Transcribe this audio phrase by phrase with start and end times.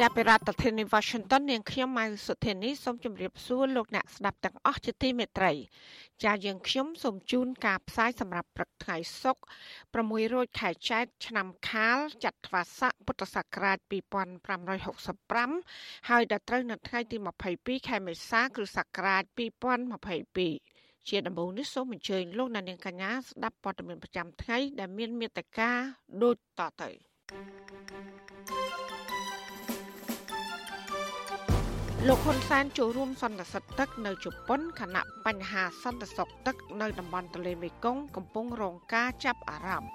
[0.00, 5.52] ចាប់ពីរដ្ឋធានី Washington នាងខ្ញុំម៉ៅសុធានីសូមជម្រាបសួរលោកអ្នកស្ដាប់ទាំងអស់ជាទីមេត្រី
[6.24, 9.40] ចាយើងខ្ញុំសូមជូនការផ្សាយសម្រាប់ព្រឹកថ្ងៃសុក្រ
[10.12, 17.16] 6រោចខែចែកឆ្នាំខាលចត្វាស័កពុទ្ធសករាជ2565ហើយដល់ត្រូវនៅថ្ងៃទី
[17.52, 19.22] 22ខែមេសាគ្រិស្តសករាជ
[20.16, 25.70] 2022ជាដំបូងនេះសូមអញ្ជើញលោកអ្នកនាងកញ្ញាស្ដាប់ព័ត៌មានប្រចាំថ្ងៃដែលមានមេត្តា
[26.22, 26.90] ដូចតទៅ
[28.48, 29.01] thank you
[32.08, 39.92] លោកហ៊ុនសែនចូលរួមសន្និសីទទឹកនៅជប៉ុនខណៈបញ្ហាសន្តិសុខទឹកនៅតំបន់ទន្លេមេគង្គកំពុងរងការចាប់អារម្មណ៍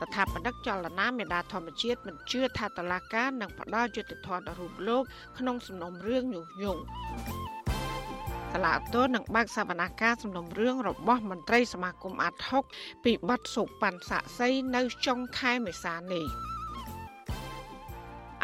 [0.00, 5.02] ស្ថាបនិកចលនាមេដាធម្មជាតិមិនជឿថាតឡាការនឹងផ្ដល់យុត្តិធម៌ដល់រូបលោក
[5.38, 6.82] ក្នុងសំណុំរឿងញុះញង់
[8.52, 12.64] សាលាតូននឹងបើកសវនកម្មសំណុំរឿងរបស់មន្ត្រីសមាគមអាត់ហុក
[13.04, 16.26] ពីបទសុបន្ស័ក្តិសិទ្ធិនៅចុងខែមេសានេះ។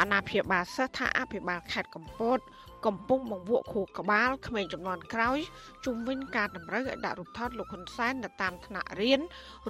[0.00, 2.38] អាណាព្យាបាលសិស្សថាអភិបាលខេត្តកំពត
[2.86, 5.38] កំពុងបង្វក់ខួរក្បាលក្មេងចំនួនក្រោយ
[5.84, 9.20] ជុំវិញការតម្រូវឲ្យដាក់រូបថតលោកហ៊ុនសែននៅតាមថ្នាក់រៀន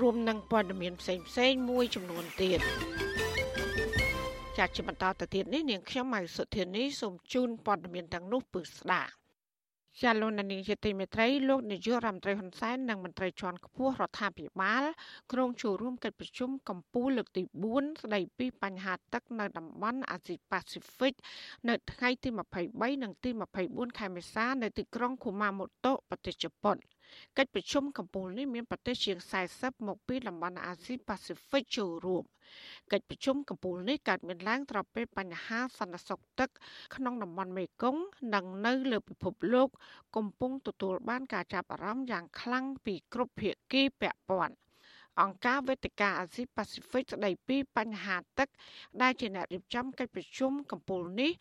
[0.01, 2.61] រួមនឹងព័ត៌មានផ្សេងផ្សេងមួយចំនួនទៀត
[4.59, 9.11] ចាត់ជាបន្តទៅទៀតនេះនាងខ្ញុំម៉ៅសុធានីសូមជូនព័ត៌មានទាំងនោះពឺស្ដាប់
[10.03, 14.85] ចាលោកនានីជាទីមេត្រីលោកនាយករដ្ឋមន្ត្រីហ៊ុនសែននិងមន្ត្រីជាន់ខ្ពស់រដ្ឋាភិបាល
[15.33, 21.15] ក្រុងចូលរួមកិច្ចប្រជុំកម្ពុជាលើកទី4ស្ដីពីបញ្ហាទឹកនៅតំបន់អាស៊ីប៉ាស៊ីហ្វិក
[21.69, 22.29] នៅថ្ងៃទី
[22.67, 23.31] 23និងទី
[23.65, 26.79] 24ខែមេសានៅទីក្រុងគូម៉ាម៉ូតូប្រទេសជប៉ុន។
[27.39, 29.19] កិច្ចប្រជុំកំពូលនេះមានប្រទេសជាង
[29.53, 32.25] 40មកពីតំបន់អាស៊ីប៉ាស៊ីហ្វិកចូលរួម
[32.93, 36.51] កិច្ចប្រជុំកំពូលនេះកើតមានឡើងត្រពេលបញ្ហាសន្តិសុខទឹក
[36.95, 38.03] ក្នុងតំបន់មេគង្គ
[38.35, 39.69] និងនៅលើពិភពលោក
[40.17, 44.66] កំពុងទទួលបានការចាប់អារម្មណ៍យ៉ាងខ្លាំងពីគ្រប់ភាគីពាក់ព័ន្ធ
[45.23, 48.49] អង្គការវេទិកាអាស៊ីប៉ាស៊ីហ្វិកស្ដីពីបញ្ហាទឹក
[49.03, 51.33] ដែលជាអ្នករៀបចំកិច្ចប្រជុំកំពូលនេះ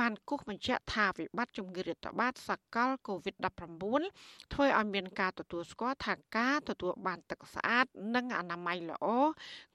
[0.00, 9.06] បានគូសបញ្ជាក់ថាវិបត្តិជំងឺរាតត្បាតសកល COVID-19 ធ្វើឲ្យមានការទទួលស្គាល់ថាការទទួលបានទឹកស្អាត និងអនាម័យល្អ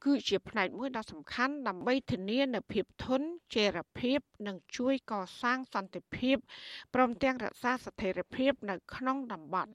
[0.03, 6.37] គឺជាផ្នែកមួយដ៏សំខាន់ដើម្បីធានានូវភាពធន់ចីរភាព និងជួយកសាងសន្តិភាព
[6.93, 9.73] ព្រមទាំងរក្សាស្ថិរភាពនៅក្នុងតំបន់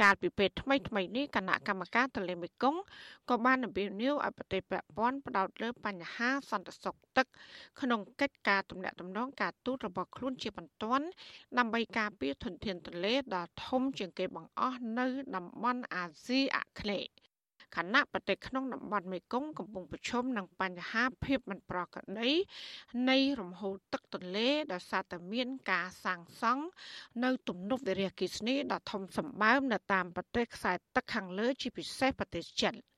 [0.00, 2.80] កាលពីពេលថ្មីថ្មីនេះគណៈកម្មការទន្លេមេគង្គ
[3.28, 7.26] ក៏បានអំពាវនាវឲ្យប្រទេសពាក់ព័ន្ធផ្ដោតលើបញ្ហាសន្តិសុខទឹក
[7.80, 11.06] ក្នុងកិច្ចការទំនាក់ទំនងការទូតរបស់ខ្លួនជាបន្ទាន់
[11.58, 15.06] ដើម្បីការពារធនធានទន្លេដ៏ធំជាងគេបង្អស់នៅ
[15.36, 17.25] តំបន់អាស៊ីអាគ្នេយ៍
[17.74, 22.32] ខណៈប្រទេសក្នុងតំបន់មេគង្គកំពុងប្រឈមនឹងបញ្ហាភាពមិនប្រក្រតី
[23.10, 26.64] នៃរំហូរទឹកទន្លេដោយសារតែមានការសាងសង់
[27.24, 32.74] នៅទំនប់វារីអគ្គិសនីដ៏ធំសម្បើមនៅតាមប្រទេសខ្សែទឹកខាងលើជាពិសេសប្រទេសចិន។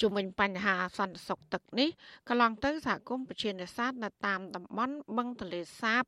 [0.00, 1.88] ជុំវិញបញ្ហាសន្តិសុខទឹកនេះ
[2.28, 6.04] កន្លងទៅសហគមន៍ប្រជានេសាទនៅតាមតំបន់បឹងទន្លេសាប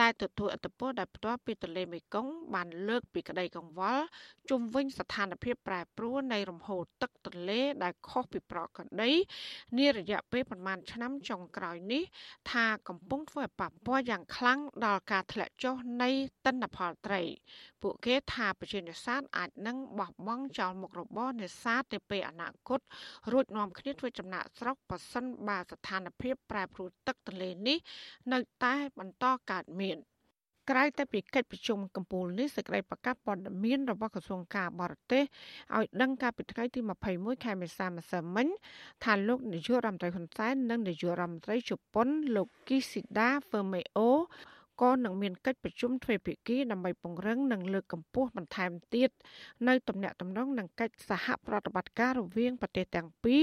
[0.00, 4.04] ដែលទទួលឥទ្ធិពលដោយផ្ទាល់ពីទន្លេមេគង្គបានលើកពីក្តីកង្វល់
[4.50, 9.12] ជុំវិញស្ថានភាពប្រែប្រួលនៃរំហូរទឹកទន្លេដែលខុសពីប្រក្រតី
[9.78, 12.02] នារយៈពេលប្រមាណឆ្នាំចុងក្រោយនេះ
[12.50, 16.10] ថាកំពុងធ្វើឲ្យប៉ះពាល់យ៉ាងខ្លាំងដល់ការធ្លាក់ចុះនៃ
[16.44, 17.22] ទិន្នផលត្រី
[17.82, 22.80] ពួកគេថាប្រជានេសាទអាចនឹងបោះបង់ចោលមុខរបរនេសាទទៅពេលអនាគត
[23.32, 27.78] រួចនាំគ្នាធ្វើចំណាក់ស្រុកប៉ះសិនបើស្ថានភាពប្រែប្រួលទឹកទន្លេនេះ
[28.32, 29.98] នៅតែបន្តកើតមាន
[30.70, 35.24] ក្រៅតែពីកិច្ចប្រជុំកំពូលនេះសេចក្តីប្រកាសព័ត៌មានរបស់ក្រសួងការបរទេស
[35.76, 36.80] ឲ្យដឹងកាលពីថ្ងៃទី
[37.12, 38.46] 21ខែមេសាម្សិលមិញ
[39.04, 44.10] ថាលោកនាយករដ្ឋមន្ត្រីហ៊ុនសែននិងនាយករដ្ឋមន្ត្រីជប៉ុនលោកគីស៊ីដាហ្វឺមេអូ
[44.80, 49.10] ក៏នឹងមានកិច្ចប្រជុំទ្វេភាគីដើម្បីពង្រឹងនិងលើកកម្ពស់បន្ថែមទៀត
[49.68, 53.42] នៅទំនាក់ទំនងនិងកិច្ចសហប្រតិបត្តិការរវាងប្រទេសទាំងពីរ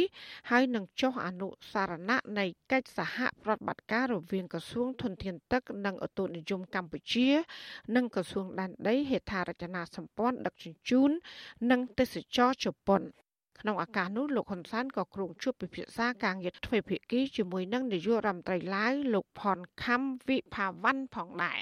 [0.49, 7.29] ហើយនឹងចុះអនុសារណៈនៃកិច្ចសហប្រតិបត្តិការរវាងក្រសួងធនធានទឹកនិងឧតុនិយមកម្ពុជា
[7.95, 11.11] និងក្រសួងដែនដីហេដ្ឋារចនាសម្ព័ន្ធដឹកជញ្ជូន
[11.71, 13.03] និងទេសចរជប៉ុន
[13.61, 21.59] ក្នុងឱកាសនោះលោកហ៊ុនសែនក៏គ្រោងជួបពិភាក្សាការងារទ្វេភាគីជាមួយនឹងនាយករដ្ឋមន្ត្រីឡាវលោកផនខំវិផាវ៉ាន់ផងដែរ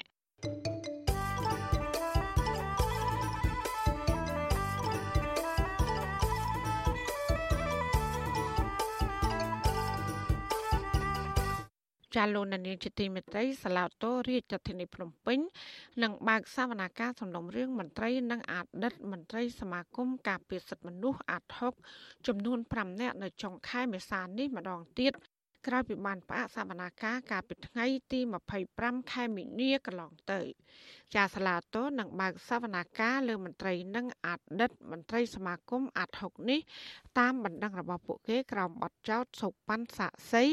[12.16, 15.38] ចាលោកនានីជាទីមេត្រីសាឡាវតូរាជធានីភ្នំពេញ
[16.02, 21.74] នឹងបើកសវនាការសំណុំរឿងមន្ត្រីនិងអតីតមន្ត្រីសមាគមការពារសិទ្ធិមនុស្សអាត់ហុក
[22.26, 25.12] ចំនួន5នាក់នៅចុងខែមេសានេះម្ដងទៀត
[25.66, 28.20] ក្រោយពីបានផ្អាកសវនាការកាលពីថ្ងៃទី
[28.64, 30.40] 25ខែមីនាកន្លងទៅ
[31.14, 36.60] ចាសាឡាតូនឹងបើកសវនាការលើមន្ត្រីនិងអតីតមន្ត្រីសមាគមអាត់ហុកនេះ
[37.18, 40.44] តាមបណ្ដឹងរបស់ពួកគេក្រោមបទចោទសុប៉ាន់សាក់សី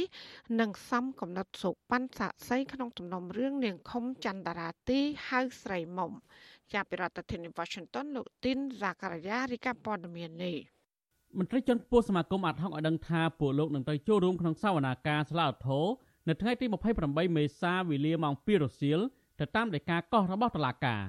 [0.59, 4.99] និងសំកំណត់សុប៉ាន់សាក់សីក្នុងទំនុំរឿងនាងខុមច័ន្ទរាទី
[5.29, 6.11] ហៅស្រីមុំ
[6.73, 10.74] ចាប់ពីរដ្ឋធានី Washington លោកទីនហ្សាការីយ៉ារីកាព័ត៌មាននេះ
[11.39, 15.79] មន្ត្រីជាន់ខ្ពស់សមាគមអាត់ហុកឲ្យដឹងថាពួកលោកនឹងទៅចូលរួមក្នុងសវនាការស្លាវធោ
[16.27, 16.65] នៅថ្ងៃទី
[17.01, 18.99] 28មេសាវេលាម៉ោង2រសៀល
[19.39, 21.03] ទៅតាមដីកាកោះរបស់តុលាការ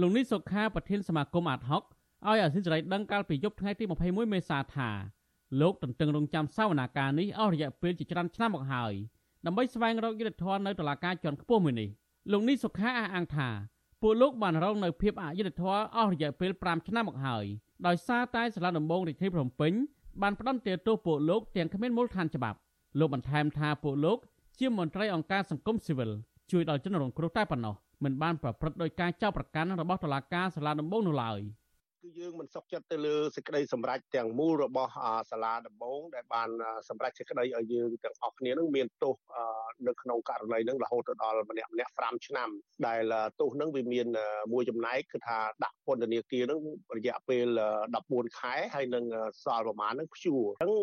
[0.00, 4.90] លោកនេះសុខាប្រធានសមាគមអាត់ហុកឲ្យអាស៊ីសេរីដឹងកាលពីយប់ថ្ងៃទី21មេសាថា
[5.60, 8.92] លោកទន្ទឹងរង់ចាំសវនាការនេះអស់រយៈពេលជាច្រើនឆ្នាំមកហើយ
[9.46, 11.90] ដើម្បីស្វែងរកយុត្តិធម៌នៅតុលាការជាន់ខ្ពស់មួយនេះ
[12.32, 13.48] លោកនេះសុខាអះអាងថា
[14.02, 17.44] ពួកលោកបានរងនៅភាពអយុត្តិធម៌អស់រយៈពេល5ឆ្នាំមកហើយ
[17.86, 19.72] ដោយសារតែសាលាដំបងរាជធានីភ្នំពេញ
[20.22, 22.58] បានផ្តន្ទាទោសពួកលោកទាំងគ្មានមូលដ្ឋានច្បាប់
[22.98, 24.18] លោកបន្ថែមថាពួកលោក
[24.58, 26.10] ជាមន្ត្រីអង្គការសង្គមស៊ីវិល
[26.50, 31.40] ជួយដល់ជនរងគ្រោះតែប៉ុណ្ណោះមិនបានប្រព្រឹត្តដោយការចោទប្រកាន់របស់តុលាការសាលាដំបងនោះឡើយ។
[32.04, 34.90] គឺយើងមិនសុខចិត្តទៅលើសេចក្តីសម្រេចទាំងមូលរបស់
[35.30, 36.48] សាលាដំបងដែលបាន
[36.88, 39.16] សម្រេចសេចក្តីឲ្យយើងទាំងអស់គ្នានឹងមានទោស
[39.88, 42.48] នៅក្នុងករណីនឹងរហូតទៅដល់ម្នាក់ម្នាក់5ឆ្នាំ
[42.86, 43.02] ដែល
[43.40, 44.06] ទោសនឹងវាមាន
[44.52, 46.60] មួយចំណែកគឺថាដាក់ពន្ធនាគារនឹង
[46.96, 47.46] រយៈពេល
[47.94, 49.04] 14ខែហើយនឹង
[49.44, 50.82] សល់ប្រមាណនឹងព្យួរអញ្ចឹង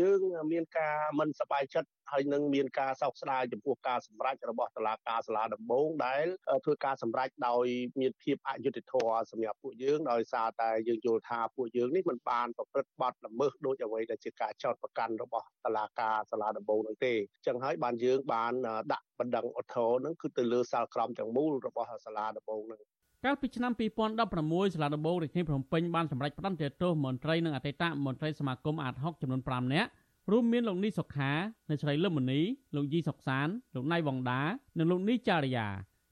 [0.00, 0.20] យើង
[0.52, 6.26] មានការមិនសប្បាយចិត្តហើយនឹងមានការសោកស្ដាយចំពោះការសម្រេចរបស់តុលាការសាលាដំបងដែល
[6.64, 7.66] ធ្វើការសម្រេចដោយ
[8.00, 18.52] មានភាពអយុត្តិធម៌សម្រាប់ពួកយើងដោយសារតែយើងយល់ថាពួកយើងនេះមិនបានប្រព្រឹត្តបទល្មើសដូចអ្វីដែលជាការចោទប្រកាន់របស់តុលាការសាលាដំបងនោះទេអញ្ចឹងហើយបានយើងបាន
[18.92, 22.80] ដាក់បណ្ដឹងឧទ្ធរណ៍នឹងគឺទៅលើសាលក្រមទាំងមូលរបស់សាលាដំបងនឹង
[23.24, 29.90] កាលពីឆ្នាំ2016សាលាដំបងរាជធានីភ្នំពេញបានសម្រេចផ្តន្ទាទោសមន្ត្រីនិងអតីតមន្ត្រីសមាគមអាត60ចំនួន5នាក់
[30.30, 31.32] រួមមានលោកនីសុខា
[31.68, 32.40] អ្នកស្រីលឹមមនី
[32.76, 34.42] លោកយីសុកសានលោកណៃវងដា
[34.78, 35.66] និងលោកនីចារិយា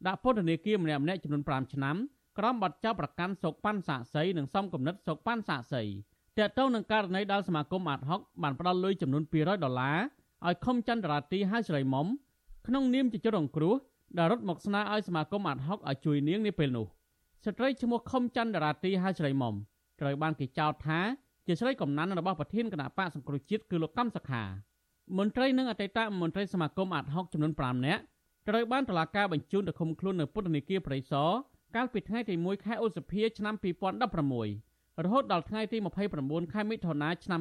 [0.06, 1.96] ដាក់ពន្ធនាគារម្នាក់ម្នាក់ចំនួន5ឆ្នាំ
[2.38, 5.82] ក្រោមបទចោទប្រកាន់សោកប៉ាន់សាក់សីនិងសំគំនិតសោកប៉ាន់សាក់សី
[6.38, 9.98] តើតើនឹងករណីដែលសមាគមអាតហុកបានផ្ដល់លុយចំនួន200ដុល្លារ
[10.46, 12.06] ឲ្យខុំចន្ទរាទីហៅស្រីមុំ
[12.66, 13.74] ក្នុងនាមជាជនរងគ្រោះ
[14.18, 16.86] ដែលរត់មកស្នើឲ្យសមាគមអាតហុកឲ្យជួយនាងនាពេលនោះ
[17.44, 19.54] ស្ត្រីឈ្មោះខុំចន្ទរាទីហៅស្រីមុំ
[20.00, 21.00] ត្រូវបានគេចោទថា
[21.46, 24.42] ជាស្រីកំណាន់របស់ប្រធានគណៈបកសង្គ្រោះជាតិគឺលោកកម្មសខា
[25.18, 28.02] មន្ត្រីនិងអតីតមន្ត្រីសមាគមអាត់ហុកចំនួន5នាក់
[28.48, 31.30] ត្រូវបានតុលាការបញ្ជូនទៅឃុំខ្លួននៅពន្ធនាគារព្រៃសរ
[31.76, 33.54] កាលពីថ្ងៃទី1ខែឧសភាឆ្នាំ
[34.28, 35.78] 2016រហូតដល់ថ្ងៃទី
[36.16, 37.40] 29ខែមិថុនាឆ្នាំ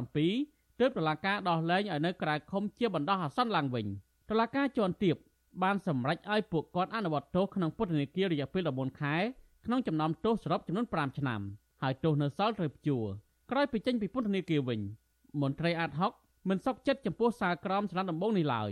[0.00, 3.86] 2017ទើបតុលាការដោះលែងឲ្យនៅក្រៅឃុំជាបណ្ដោះអាសន្នឡើងវិញ
[4.30, 5.16] តុលាការជាន់ទាប
[5.62, 9.16] បានសម្រេចឲ្យពួកគាត់អនុវត្តទោសក្នុងពន្ធនាគាររយៈពេល14ខែ
[9.64, 11.40] ក្នុងចំណោមទោសសរុបចំនួន5ឆ្នាំ
[11.82, 13.04] ហើយទោសនៅសល់ត្រូវព្យួរ
[13.50, 14.80] ក្រោយពីចេញពីពន្ធនាគារវិញ
[15.40, 16.12] មន្ត្រីអាតហុក
[16.48, 18.70] មិនសុខចិត្តចំពោះសារក្រមស្នាដំបងនេះឡើយ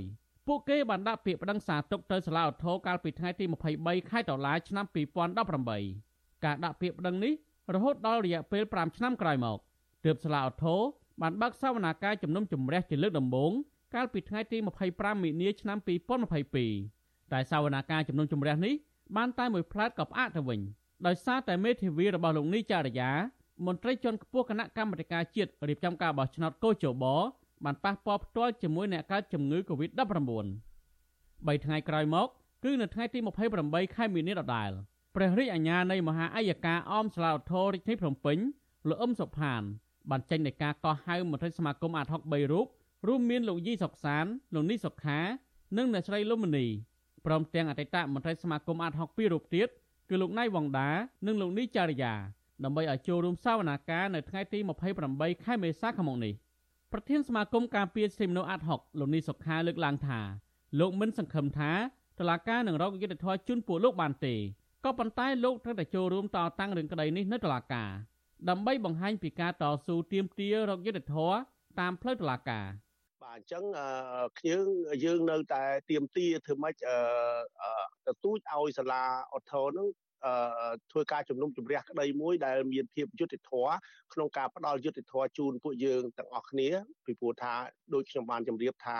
[0.48, 3.44] ពួកគេបានដាក់ពាក្យប្តឹងសារទុកទៅសាលាឧទ្ធរកាលពីថ្ងៃទី
[3.78, 4.84] 23ខែតុលាឆ្នាំ
[5.64, 7.32] 2018ការដាក់ពាក្យប្តឹងនេះ
[7.74, 9.58] រហូតដល់រយៈពេល5ឆ្នាំក្រោយមក
[10.04, 10.80] ទើបសាលាឧទ្ធរ
[11.22, 13.52] បានបើកសវនាការជំនុំជម្រះជាលើកដំបូង
[13.94, 14.58] កាលពីថ្ងៃទី
[14.90, 15.78] 25មីនាឆ្នាំ
[16.54, 18.74] 2022តែសវនាការជំនុំជម្រះនេះ
[19.16, 20.60] បានតែមួយផ្លែតក៏ផ្អាកទៅវិញ
[21.06, 23.10] ដោយសារតែមេធាវីរបស់លោកនីចារយា
[23.66, 27.04] មន្ត្រីជាន់ខ្ពស់គណៈកម្មាធិការជាតិរៀបចំការបោះឆ្នោតកោជប
[27.64, 30.00] បានប៉ះពាល់ផ្ទាល់ជាមួយអ្នកកើតជំងឺ Covid-19
[31.46, 32.28] 3ថ្ងៃក្រោយមក
[32.64, 33.18] គឺនៅថ្ងៃទី
[33.56, 34.70] 28ខែមីនាដដែល
[35.14, 38.38] ព្រះរាជអាជ្ញានៃមហាអัยការអមសាឡាឧទ្ធររាជធានីភ្នំពេញ
[38.88, 39.62] លោកអឹមសុផាន
[40.10, 42.66] បានចេញនៃការកោះហៅមន្ត្រីសមាគមអាត63រូប
[43.06, 44.24] រួមមានលោកយីសុកសាន
[44.54, 45.20] លោកនីសុខា
[45.76, 46.66] និងអ្នកស្រីលុំមនី
[47.26, 49.68] ព្រមទាំងអតីតមន្ត្រីសមាគមអាត62រូបទៀត
[50.08, 50.90] គឺលោកណៃវងដា
[51.26, 52.14] និងលោកនីចារិយា
[52.64, 54.58] ដើម្បីឲ្យចូលរួមសវនាការនៅថ្ងៃទី
[55.02, 56.34] 28ខែមេសាខាងមុខនេះ
[56.92, 60.20] ប្រធានសមាគមការពារសិទ្ធិមនុស្សអាត់ហុកលោកនីសុខាលើកឡើងថា
[60.80, 61.72] លោកមិនសង្ឃឹមថា
[62.18, 64.34] តឡាការនឹងរកយុត្តិធម៌ជូនពួកលោកបានទេ
[64.84, 67.90] ក៏ប៉ុន្តែលោកត្រូវតែចូលរួមតតាំងរឿងក្តីនេះនៅតុលាការ
[68.48, 71.36] ដើម្បីបង្ហាញពីការតស៊ូទាមទាររកយុត្តិធម៌
[71.80, 72.66] តាមផ្លូវតុលាការ
[73.24, 73.64] បាទអញ្ចឹង
[74.48, 74.66] យើង
[75.04, 76.74] យើងនៅតែទៀមទាធ្វើម៉េច
[78.06, 79.02] ទទូចឲ្យសាលា
[79.34, 79.88] អធរនឹង
[80.92, 83.72] ធ្វើការជំនុំជម្រះក្តីមួយដែលមានភាពយុត្តិធម៌
[84.12, 86.68] ក្នុងការផ្ដល់យុត្តិធម៌ជូនពួកយើងទាំងអស់គ្នា
[87.06, 87.54] ពីព្រោះថា
[87.94, 88.98] ដូចខ្ញុំបានជម្រាបថា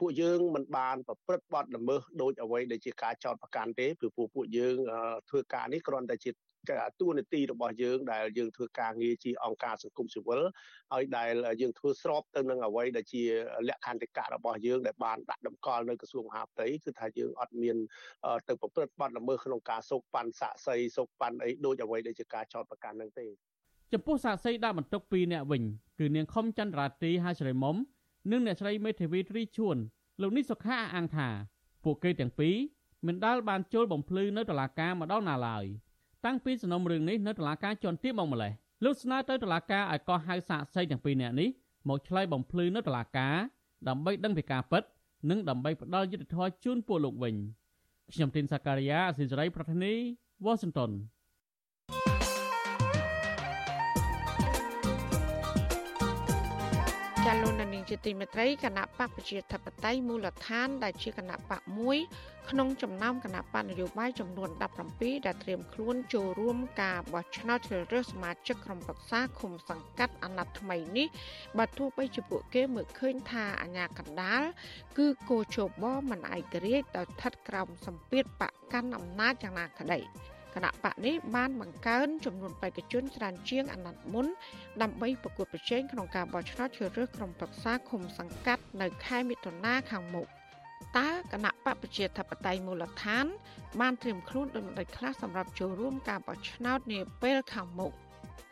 [0.00, 4.76] ពួកយើងមិនបានប្រព្រឹត្តបទល្មើសដោយអ្វីដែលជាការចោទប្រកាន់ទេពីព្រោះពួកយើង
[5.30, 6.30] ធ្វើការនេះគ្រាន់តែជា
[7.00, 10.42] តួនាទីរបស់យើងដែលយើងធ្វើការងារជាអង្គការសង្គមស៊ីវិល
[10.92, 13.22] ហើយដែលយើងធ្វើស្របទៅនឹងអ្វីដែលជា
[13.68, 17.76] លក្ខន្តិកៈរបស់យើងដែលបានដាក់តម្កល់នៅក្រសួងមហាផ្ទៃគឺថាយើងអត់មាន
[18.48, 23.26] ទៅប្រព្រឹត្តបទល្មើសក្នុងការសោកប៉ាន់សាក់សីសោកប៉ាន់អីដូចអ្វីដែលជាការចោទប្រកាន់នឹងទេ
[23.92, 25.62] ចំពោះសាក់សីដាក់បន្ទុកពីរអ្នកវិញ
[25.98, 27.76] គឺនាងខំចន្ទរាទីហើយស្រីមុំ
[28.30, 29.76] និងអ្នកស្រីមេធាវីត្រីជួន
[30.22, 31.28] លោកនេះសុខាអះអាងថា
[31.84, 32.56] ពួកគេទាំងពីរ
[33.06, 35.64] មិនដាល់បានចូលបំភ្លឺនៅតុលាការម្ដងណាឡើយ
[36.26, 38.52] តាំងពីសំណុំរឿងនេះនៅតុលាការជាន់ទាបមកម្លេះ
[38.84, 41.48] លោកស្នើទៅតុលាការឲ្យកោះហៅសាកសីទាំងពីរនាក់នេះ
[41.88, 43.36] មកឆ្លើយបំភ្លឺនៅតុលាការ
[43.88, 44.82] ដើម្បីដឹងពីការពិត
[45.30, 47.34] និងដើម្បីផ្ដល់យុត្តិធម៌ជូនពួកលោកវិញ
[48.12, 49.92] ខ្ញុំទីនសាការីយ៉ាអស៊ីសេរីប្រធានី
[50.44, 50.90] វ៉ាស៊ីនតោន
[57.82, 61.98] នាងជាទីមេត្រីគណៈបកប្រជាធិបតេយ្យមូលដ្ឋាន ដែលជាគណៈបកមួយ
[62.50, 64.50] ក្នុងចំណោមគណៈបកនយោបាយចំនួន
[64.92, 71.06] 17ដែលត្រៀមខ្លួនចូលរួមការបោះឆ្នោតជ្រើសរើសសមាជិកក្រុមប្រឹក្សាឃុំសង្កាត់អាណត្តិថ្មីនេះ
[71.58, 74.42] បើទោះបីជាពួកគេមើលឃើញថាអាញាកណ្ដាល
[74.98, 80.00] គឺគោជបមិនឯករាជ្យដោយស្ថិតក្រោមសម្ពាធបកកាន់អំណាចយ៉ាងណាក្តី
[80.54, 84.26] គណៈបកនេះបានបង្កើនចំនួនបេក្ខជនច្រើនជាងអាណត្តិមុន
[84.82, 90.26] ដើម្បីប្រកួតប្រជែងក្នុងការបោះឆ្នោតជ្រើសរើសក្រុមប្រឹក្សាឃុំសង្កាត់នៅខែមិថុនាខាងមុខ
[90.98, 93.26] តើគណៈបកប្រជាធិបតេយ្យមូលដ្ឋាន
[93.80, 97.92] បានត្រៀមខ្លួនដូចម្តេចខ្លះសម្រាប់ចូលរួមការបោះឆ្នោតនាពេលខាងមុខ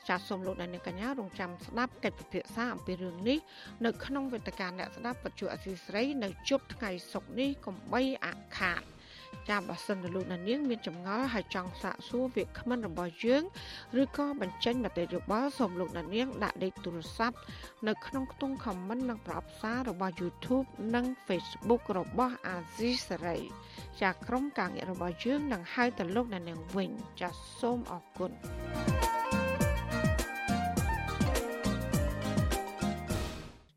[0.09, 3.38] ចាសសូមលោកអ្នកនាងកញ្ញារងចាំស្ដាប់កិច្ចពិភាក្សាអំពីរឿងនេះ
[3.85, 8.83] នៅក្នុងវេទិកាអ្នកស្ដាប់បច្ចុប្បន្នអសីស្រីនៅជប់ថ្ងៃសុក្រនេះកុំបីអាខាត
[9.50, 13.42] ចាំបើសិនលោកណានៀងមានចម្ងល់ហើយចង់សាកសួរវាគ្មិនរបស់យើង
[14.02, 17.37] ឬក៏បញ្ចេញមតិយោបល់សូមលោកណានៀងដាក់លេខទូរស័ព្ទ
[17.88, 23.42] នៅក្នុងខ្ទង់ comment និងប្រអប់សាររបស់ YouTube និង Facebook របស់ Azizi Saray
[24.00, 26.90] ចាក្រុមការងាររបស់យើងនឹងហៅទៅលោកណានៀងវិញ
[27.21, 27.30] ចា
[27.61, 28.30] សូមអរគុណ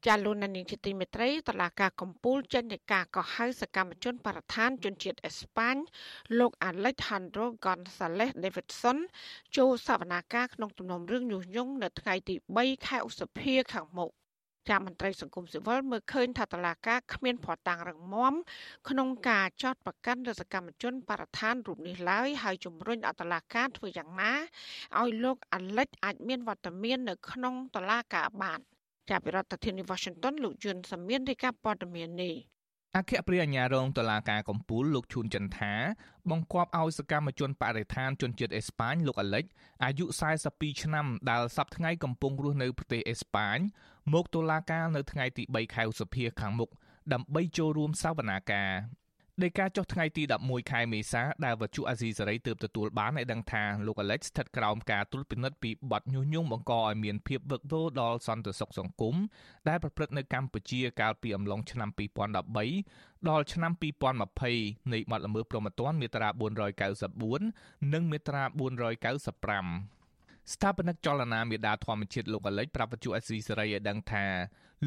[0.08, 5.76] ចាលោកនានីជាទីមេត្រីតឡាការកំពូលចេញនៃការកោះហៅសកម្មជនបរិស្ថានជនជាតិអេស្ប៉ាញ
[6.40, 8.98] លោក Alejandro Gonzalez Davidson
[9.58, 14.12] ចូលសវនាការក្នុងទំនុំរឿងញុះញង់នៅថ្ងៃទី3ខែឧសភាខាងមុខ
[14.70, 18.34] ចាំមន្ត្រីសង្គមស៊ីវិលមើលឃើញថាតឡាការគ្មានភ័ស្តុតាងរឹងមាំ
[18.90, 24.34] ក្នុងការចោទប្រកាន់រដ្ឋកម្មជនបរិស្ថានរូបនេះឡើយហើយជំរុញអតឡាការធ្វើយ៉ាងណា
[25.02, 28.62] ឲ្យលោកអាលិចអាចមានវត្តមាននៅក្នុងតឡាការបាន
[29.10, 32.36] ចាប់ពីរដ្ឋធានី Washington លោកយុនសាមៀនរាយការណ៍ព័ត៌មាននេះ
[32.98, 35.74] អគ្គព្រះអាជ្ញារងតុលាការកំពូលលោកឈួនចន្ទថា
[36.30, 39.46] បង្គាប់ឲ្យសកម្មជនបរិស្ថានជនជាតិអេស្ប៉ាញលោកអាលិច
[39.84, 40.06] អាយុ
[40.44, 43.58] 42ឆ្នាំដែលសប្តាហ៍ថ្ងៃកំពុងរស់នៅប្រទេសអេស្ប៉ាញ
[44.14, 46.70] មកតុលាការនៅថ្ងៃទី3ខែឧសភាខាងមុខ
[47.14, 48.72] ដើម្បីចូលរួមសវនាការ
[49.42, 59.16] ដោយការចុះថ្ងៃទី11ខែមេសាដែលវត្ថុអាស៊ីសេរីទើបទទួលបានឲ្យដឹងថាលោក Alex ស្ថិតក្រោមការត្រួតពិនិត្យពីបទញុះញង់បង្កឲ្យមានភាពវឹកវរដល់សន្តិសុខសង្គម
[59.68, 61.90] ដែលប្រព្រឹត្តនៅកម្ពុជាកាលពីអំឡុងឆ្នាំ
[62.64, 63.72] 2013ដល់ឆ្នាំ
[64.32, 66.28] 2020នៃបទល្មើសព្រហ្មទណ្ឌមាត្រា
[67.12, 74.26] 494និងមាត្រា495ស្ថាបនិកចលនាមេដាធម្មជាតិលោកអាលិចប្រាប់វិទ្យុអេស៊ីសេរីឲ្យដឹងថា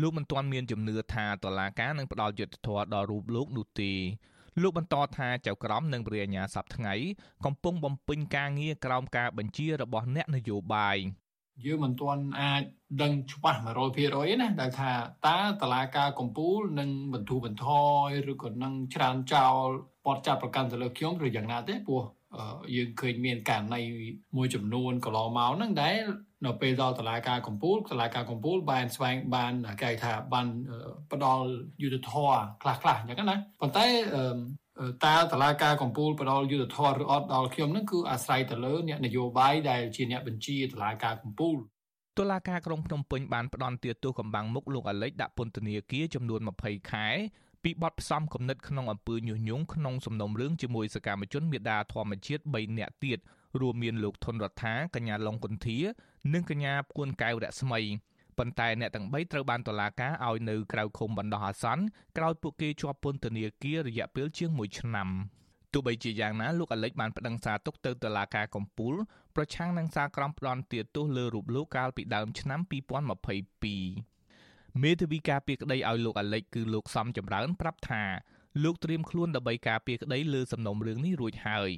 [0.00, 3.92] លោកមិនទាន់មានជំនឿថាតឡាការនឹងផ្ដល់យុត្តិធម៌ដល់រូបលោកនោះទេ
[4.62, 6.94] លោកបន្តថាចៅក្រមនិងព្រះអាញាសប្ថ្ងៃ
[7.44, 10.96] កំពុងបំពេញការងារក្រោមការបញ្ជារបស់អ្នកនយោបាយ
[11.64, 12.62] យើងមិនទាន់អាច
[13.02, 13.60] ដឹងច្បាស់
[14.00, 14.92] 100%ណាដែលថា
[15.26, 17.68] តើតឡាការកម្ពុជានឹងបន្ធូរបន្ថ
[18.06, 19.64] យឬក៏នឹងច្រានចោល
[20.06, 22.02] បទចាប់ប្រកាន់ទៅលើខ្ញុំឬយ៉ាងណាទេព្រោះ
[22.74, 23.80] យើងឃើញមានករណី
[24.36, 25.96] មួយចំនួនកន្លងមកហ្នឹងដែល
[26.46, 29.52] នៅពេលដល់តឡាការកម្ពុជាតឡាការកម្ពុជាបានស្វែងបាន
[29.82, 30.46] គេថាបាន
[31.12, 31.46] ផ្ដល់
[31.82, 33.86] យុទ្ធធរខ្លះខ្លះអញ្ចឹងណាប៉ុន្តែ
[35.04, 41.76] តើតឡាការកម្ពុជាផ្ដល់យុទ្ធធរឬអត់ដល់ខ្ញុំហ្នឹងគឺអាស្រ័យទៅលើអ្នកនយោបាយដែលជាអ្នកបញ្ជាតឡាការកម្ពុជា
[42.18, 47.08] តុលាការក្រុងភ្នំពេញបានផ្ដន្ទាទោសកំបាំងមុខលោកអាលិចដាក់ពន្ធនាគារចំនួន20ខែ
[47.68, 53.18] ពីបទផ្សំគំនិតក្នុងអំពើញុះញង់ក្នុងសំណុំរឿងជាមួយសកម្មជនមេដាធម្មជាតិ3នាក់ទៀត
[53.60, 55.78] រួមមានលោកថនរដ្ឋាកញ្ញាឡុងគុន្ធា
[56.32, 57.80] និងកញ្ញាគួនកែវរស្មី
[58.38, 61.84] ប៉ុន្តែអ្នកទាំង3ត្រូវបានតុលាការឲ្យនៅក្រៅឃុំបណ្ដោះអាសន្ន
[62.16, 65.08] ក្រោយពួកគេជាប់ពន្ធនាគាររយៈពេលជាង1ឆ្នាំ
[65.72, 68.94] ទោះបីជាយ៉ាងណាលោកអាលិចបានប្តឹងសារទុកទៅតុលាការកំពូល
[69.36, 74.15] ប្រឆាំងនឹងសារក្រមផ្ដន់ទាទោសលើរូបលោកកាលពីដើមឆ្នាំ2022
[74.82, 78.02] មេធាវីការពារក្តីឲ្យលោកអាលិចគឺលោកសំចម្រើនប្រាប់ថា
[78.64, 81.70] លោកត្រៀមខ្លួនដើម្បីការពារក្តីលើសំណុំរឿងនេះរួចហើយ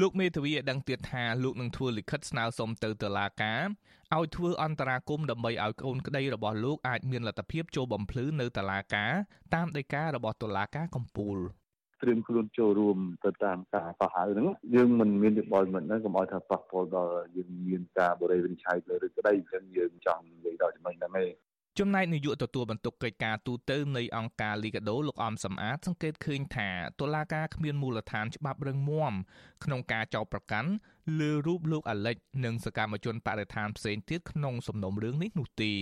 [0.00, 3.62] លោកមេធាវីឲ្យដឹងទៀតថាលោកនឹងធ្វើលិខិតស្នើសុំទៅតុលាការ
[4.16, 9.12] ឲ្យធ្វើអន្តរាគមន៍ដើម្បីឲ្យកូនក្តីរបស់លោកអាចមានលទ្ធភាពចូលបំភ្លឺនៅតុលាការ
[9.54, 11.38] តាមដីការបស់តុលាការកំពូល
[12.02, 21.47] ត្រៀមខ្លួនចូលរួមទៅតាមការកោះហៅហ្នឹងយើងមិនមានយោបល់មិនហ្នឹងកុំឲ្យថាប៉ះពាល់ដល់យើងមានការបរិវិនិច្ឆ័យលើឬក្តីអញ្ចឹងយើងចង់និយាយដល់ចំណុចហ្នឹងឯង
[21.78, 26.68] ចំណែកនាយកទទួលបន្ទុកកិច្ចការទូតនៃអង្គការលីកាដូលោកអំសំអាតសង្កេតឃើញថា
[27.00, 29.12] តុលាការគ្មានមូលដ្ឋានច្បាប់រឹងមាំ
[29.64, 30.70] ក្នុងការចោទប្រកាន់
[31.18, 35.72] លើរូបលោកអាលិច និងសកម្មជនបរិស្ថានផ្សេងទៀតក្នុងសំណុំរឿងនេះនោះទេ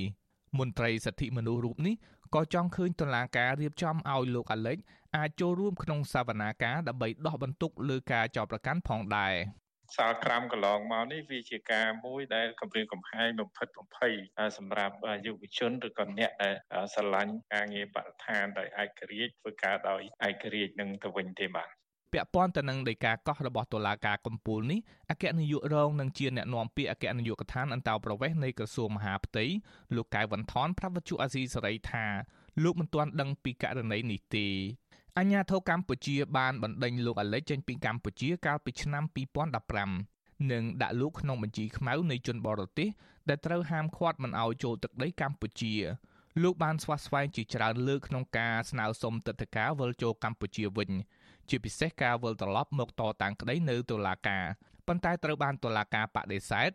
[0.58, 1.94] មន្ត្រីសិទ្ធិមនុស្សរូបនេះ
[2.34, 4.78] ក៏ចង់ឃើញតុលាការរៀបចំឲ្យលោកអាលិច
[5.16, 9.34] អាចចូលរួមក្នុងសវនាការដើម្បីដោះបន្ទុកលើការចោទប្រកាន់ផងដែរ
[9.94, 14.12] សាលក្រាំកន្លងមកនេះវាជាការមួយដែលគម្រាមកំហែងបំផិតបំភ័យ
[14.58, 14.94] សម្រាប់
[15.26, 16.54] យុវជនឬក៏អ្នកដែល
[16.94, 21.70] ស្រឡាញ់ការងារបរិស្ថានដោយឯករាជ្យធ្វើការដោយឯករាជ្យនឹងទៅវិញទេបាទ
[22.12, 29.44] ពាក់ព័ន្ធទៅនឹងដីកាកោះរបស់តុលាការកំពូលនេះអគ្គនាយករងនឹងជាអ្នកណែនាំពាក្យអគ្គនាយកដ្ឋានអន្តោប្រវេសន៍នៃក្រសួងមហាផ្ទៃ
[29.96, 32.06] លោកកែវវ៉ាន់ថនប្រាប់វិទ្យុអាស៊ីសេរីថា
[32.62, 34.46] លោកមិនទាន់ដឹងពីករណីនេះទេ
[35.18, 39.04] អញ្ញាធិកម្ពុជាបានបណ្ដេញលោកអាលិចចេញពីកម្ពុជាកាលពីឆ្នាំ
[39.76, 42.88] 2015និងដាក់លោកក្នុងបញ្ជីខ្មៅនៃជនបរទេស
[43.28, 45.75] ដែលត្រូវហាមឃាត់មិនឲ្យចូលទឹកដីកម្ពុជា
[46.42, 50.90] លោកបានស្វាស្វែងជាច្រើនលើកក្នុងការស្នើសុំទឹកដីការវិលចូលកម្ពុជាវិញ
[51.49, 54.44] ជាពិសេសការវិលត្រឡប់មកតតាំងក្តីនៅតុលាការ
[54.87, 56.70] ប៉ុន្តែត្រូវបានតុលាការបដិសេធ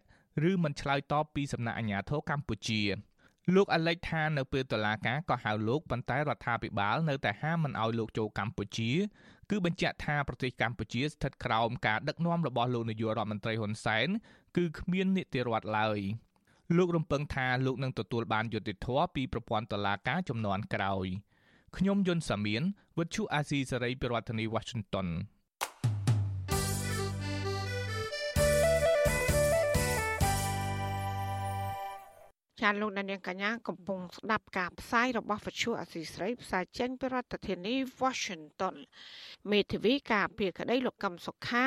[0.49, 2.81] ឬមិនឆ្លើយតបពីសំណាក់អាជ្ញាធរកម្ពុជា
[3.55, 8.91] លោកអាលិចថានៅពេលតុលាការក៏ហៅលោកប៉ុន្តែរដ្ឋាភិបាលនៅតែហាមមិនឲ្យលោកចូលកម្ពុជា
[9.49, 14.07] គឺបញ្ជាក់ថាប្រទេសកម្ពុជាស្ថិតក្រោមការដឹកនាំរបស់លោកនាយករដ្ឋមន្ត្រីហ៊ុនសែន
[14.57, 15.99] គឺគ្មាននីតិរដ្ឋឡើយ
[16.77, 21.07] លោករំពឹងថាលោកនឹងទទួលបានយុត្តិធម៌ពីប្រព័ន្ធតុលាការចំនួនក្រោយ
[21.77, 22.61] ខ្ញុំយុនសាមៀន
[22.97, 25.07] វិទ្យុអាស៊ីសេរីប្រធានាធិបតី Washington
[32.61, 38.75] ចាលោកនាងកញ្ញាកំពុងស្ដាប់ការផ្សាយរបស់វិទ្យុអសីស្រីផ្សាយចេញពីរដ្ឋធានី Washington
[39.51, 41.65] មេធាវីការពារក្តីលោកកឹមសុខា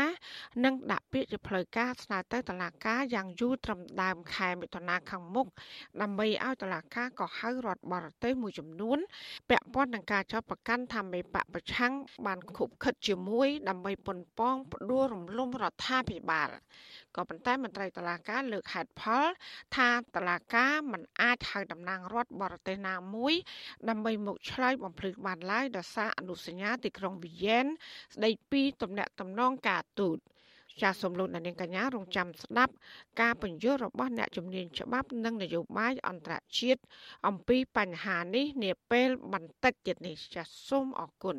[0.64, 5.46] នឹងដាក់ពាក្យជាផ្លូវការស្នើទៅតុលាការយ៉ាងយូរត្រឹមដើមខែមិថុនាខាងមុខ
[6.02, 8.98] ដើម្បីឲ្យតុលាការក៏ហៅរដ្ឋបរទេសមួយចំនួន
[9.50, 11.92] ពាក់ព័ន្ធនឹងការចោទប្រកាន់ថាមេបកប្រឆាំង
[12.26, 16.50] បានខុបខិតជាមួយដើម្បីប៉ុនប៉ងផ្ដួលរំលំរដ្ឋាភិបាល
[17.16, 19.24] ក៏ប៉ុន្តែមន្ត្រីតឡាការលើកហេតុផល
[19.76, 23.34] ថាតឡាការមិនអាចហៅតំណាងរដ្ឋបរទេសណាមួយ
[23.88, 27.66] ដើម្បីមកឆ្លើយបំភ្លឺបានឡើយដោយសារអនុសញ្ញាទីក្រុងវីយ៉ែន
[28.14, 30.18] ស្ដីពីទំនាក់ទំនងការទូត
[30.82, 32.72] ចាសសូមលោកអ្នកនាងកញ្ញារងចាំស្ដាប់
[33.20, 36.82] ការបញ្យល់របស់អ្នកជំនាញច្បាប់និងនយោបាយអន្តរជាតិ
[37.26, 41.38] អំពីបញ្ហានេះនាពេលបន្តិចទៀតនេះចាសសូមអរគុណ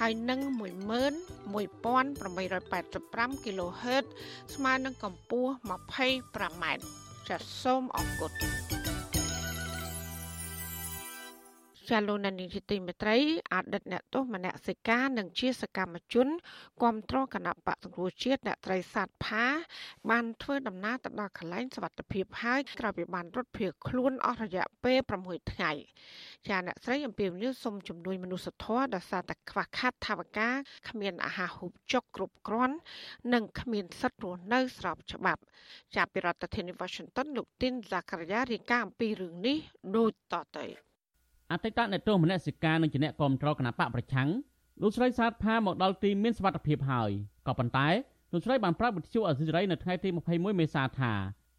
[0.00, 4.04] ហើយនឹង11885 kHz
[4.54, 6.64] ស្មើនឹងកម្ពស់ 25m
[7.28, 8.32] ចាសសូមអរគុណ
[11.90, 13.16] ចាលោកនានីជាទីមេត្រី
[13.54, 16.28] អតីតអ្នកទោសមនសិការនិងជាសកម្មជន
[16.82, 19.46] គាំទ្រគណៈបកសង្គ្រោះជាតិអ្នកត្រីសាទផា
[20.10, 25.70] បានធ្វើដំណើរទៅដល់កន្លែងសវត្ថភាពហើយក្រោយពីបានរត់ភៀសខ្លួនអស់រយៈពេល6ថ្ងៃ
[26.48, 30.48] ចាអ្នកស្រីអំពីវនីសុំជំនួយមនុស្សធម៌ដោយសារតែខ្វះខាតថវិកា
[30.88, 32.76] គ្មានអាហារហូបចុកគ្រប់គ្រាន់
[33.32, 35.42] និងគ្មានសិទ្ធិរស់នៅស្របច្បាប់
[35.96, 39.58] ចាប់ពីរដ្ឋធានី Washington លោកទីនសាករារាយការណ៍អំពីរឿងនេះ
[39.96, 40.89] ដូចតទៅ
[41.52, 44.28] អតីតអ្នកទោសមនសិការនិងជាអ្នកគ្រប់គ្រងគណៈបកប្រឆាំង
[44.82, 47.10] លោកស្រីសាទផាមកដល់ទីមានសវត្ថភាពហើយ
[47.46, 47.88] ក៏ប៉ុន្តែ
[48.32, 51.12] លោកស្រីបានប្រាប់វិទ្យុអេស៊ីសរ៉ៃនៅថ្ងៃទី21មេសាថា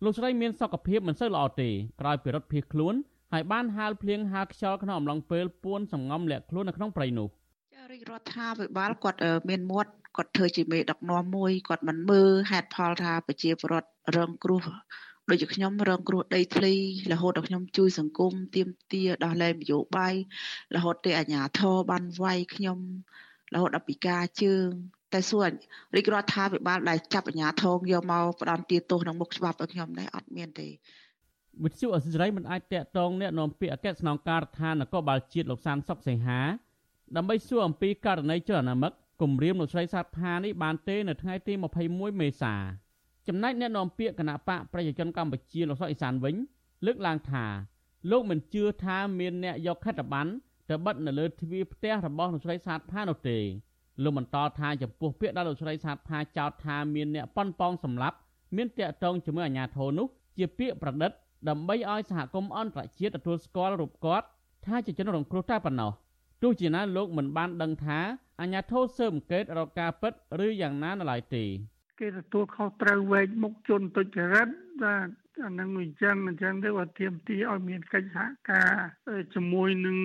[0.03, 1.69] លោកស្រីមានសុខភាពមិនសូវល្អទេ
[2.01, 2.95] ក្រោយពីរត់ភៀសខ្លួន
[3.33, 7.27] ហើយបានហាលភ្លៀងហាលខ្យល់ក្នុងអំឡុងពេលពួនសំងំលាក់ខ្លួននៅក្នុងព្រៃនោះ
[7.75, 14.61] ចារាជរដ្ឋាភិបាលគាត់មានមាត់គាត់ធ្វើជាមេដឹកនាំមួយគាត់មិនមើលហេតុផលថាប្រជាពលរដ្ឋរងគ្រោះ
[15.31, 16.73] ដូចជាខ្ញុំរងគ្រោះដីធ្លី
[17.11, 20.13] រហូតដល់ខ្ញុំជួយសង្គមទៀមទាដោះលែងនយោបាយ
[20.75, 22.77] រហូតទៅអាជ្ញាធរបានវាយខ្ញុំ
[23.53, 24.67] រហូតដល់ពិការជើង
[25.13, 25.47] តែសួរ
[25.95, 30.67] រាជរដ្ឋាភិបាលដែលចាប់អាជ្ញាធរយកមកផ្ដន់ទាទោសក្នុងមុខច្បាប់ឲ្យខ្ញុំដែរអត់មានទេ
[31.63, 36.39] វិទ្យុអសិរ័យមិនអាចតាក់ទងអ្នកនាំពាក្យអគ្គស្នងការដ្ឋាននគរបាលជាតិលោកសានសុកសីហា
[37.17, 38.91] ដើម្បីសួរអំពីករណីចលនាមិក
[39.21, 41.53] គម្រាមលោកស្រីសាទផានេះបានទេនៅថ្ងៃទី
[41.87, 42.55] 21មេសា
[43.33, 46.35] ចំណែកអ្នកនាំពាក្យគណៈបកប្រជាជនកម្ពុជាលោកសុកអេសានវិញ
[46.85, 47.45] លើកឡើងថា
[48.11, 50.31] លោកមិនជឿថាមានអ្នកយកខិត្តប័ណ្ណ
[50.69, 53.37] ទៅបិទនៅលើទ្វារផ្ទះរបស់លោកស្រីសាទផានោះទេ
[54.03, 58.17] លោកបន្តថាចំពោះពាក្យដែលលោកស្រីសាទផាចោទថាមានអ្នកប៉ុនប៉ងសម្លាប់
[58.55, 61.11] មានតាក់ទងជាមួយអាជ្ញាធរនោះជាពាក្យប្រឌិត
[61.49, 64.25] ដើម្បីឲ្យសហគមន៍អន្តរជាតិទទួលស្គាល់រូបគាត់
[64.65, 65.91] ថាជាជនរងគ្រោះតែប៉ុណ្ណោះ
[66.41, 67.99] ទោះជាណាលោកមិនបានដឹងថា
[68.39, 70.13] អាជ្ញាធរស៊ើបអង្កេតរកការពិត
[70.45, 71.45] ឬយ៉ាងណានៅឡើយទេ
[72.01, 74.47] គេទទួលខុសត្រូវវែកមុខជនទុច្ចរិត
[74.83, 75.09] បាទ
[75.43, 78.19] អានឹងអញ្ចឹងអញ្ចឹងទៅអត់ទៀមទីឲ្យមានកិច្ចសហ
[78.51, 78.73] ការ
[79.35, 79.97] ជាមួយនឹង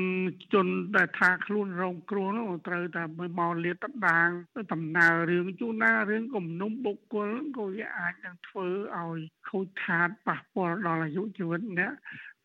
[0.54, 3.02] ជនដែលថាខ្លួនរងគ្រោះនោះត្រូវតែ
[3.38, 4.28] មកលាតត្រដាង
[4.72, 9.18] ដំណើររឿងជួនណារឿងគំនុំបុគ្គលក៏វាអាចនឹងធ្វើឲ្យ
[9.50, 11.92] ខូចខាតប៉ះពាល់ដល់អាយុជីវិតអ្នក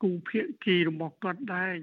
[0.03, 1.75] គូភាគីរបស់គាត់ដែរ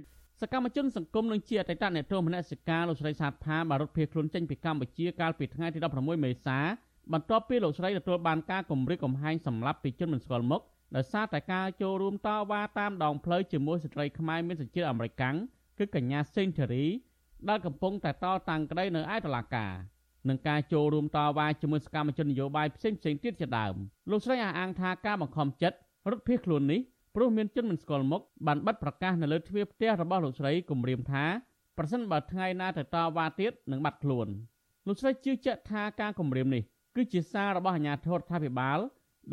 [0.42, 6.58] សកម្មជនសង្គមនឹងជាអតីតអ្នកទោសមនសិការលោកស្រីសាទផាបានរត់ភៀសខ្លួនចេញពីកម្ពុជាកាលពីថ្ងៃទី16មេសា
[7.12, 10.62] បន្ទាប់ពីលោកស្រីទទួលបានការគំរាមកំហែងសម្លាប់ពីជនមិនស្គាល់មុខ
[10.96, 15.22] ដោយសារតែការចូលរួមតវ៉ាតាមដងផ្លូវជាមួយស្ត្រីខ្មែរមានសញ្ជាតិអាមេរិក
[15.78, 16.86] គឺកញ្ញាសេនធេរី
[17.48, 19.72] ដែលកំពុងតែតតាំងក្តីនៅឯតុលាការ
[20.28, 23.74] នឹងការចូលរួមតវ៉ាជាមួយសកម្មជននយោបាយផ្សេងផ្សេងទៀតជាដើម
[24.10, 25.76] លោកស្រីអះអាងថាការបង្ខំចិត្ត
[26.10, 26.80] រត់ភៀសខ្លួននេះ
[27.14, 31.24] ព្រោះមានជនមិនស្គាល់មុខបានបិទប្រកាសនៅលើទ្វារផ្ទះរបស់លោកស្រីគំរាមថា
[31.78, 34.28] ប្រសិនបើថ្ងៃណាទៅតវ៉ាទៀតនឹងបាត់ខ្លួន
[34.86, 36.62] លោកស្រីជឿជាក់ថាការគំរាមនេះ
[36.98, 38.78] គឺជាសាររបស់អាជ្ញាធររដ្ឋាភិបាល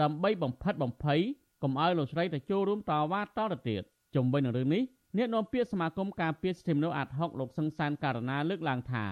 [0.02, 1.20] ដើម្បីបំផិតបំភ័យ
[1.64, 3.82] កុំឲ្យលោកស្រីទៅចូលរួមតវ៉ាតទៅទៀត
[4.16, 4.84] ជំវិញនឹងរឿងនេះ
[5.18, 9.06] អ្នកនាំពាក្យសមាគមការពារសិទ្ធិមនុស្សអាត់ហុកលោកសង្សានករណាលើកឡើងថា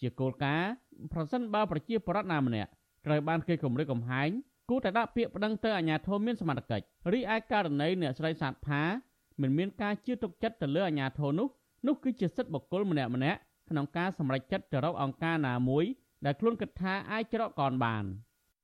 [0.00, 0.70] ជាគោលការណ៍
[1.12, 2.70] ប្រសិនបើប្រជាពលរដ្ឋណាម្នាក់
[3.06, 4.28] ត្រូវបានគេគំរាមកំហែង
[4.70, 8.82] គួរតែដាក់ពាក្យប្តឹងទៅអាជ្ញាធរមានសមត្ថកិច្ចរីឯករណីអ្នកស្រីសាទផា
[9.40, 11.48] មិនមានការជឿទុកចិត្តទៅលើអាជ្ញាធរនោះ
[11.86, 13.38] នោះគឺជាសិទ្ធិបុគ្គលម្នាក់ម្នាក់
[13.70, 15.84] ក្នុងការសម្រេចចិត្តទៅរកអង្គការណាមួយ
[16.24, 18.04] ដែលខ្លួនគិតថាអាចច្រកកនបាន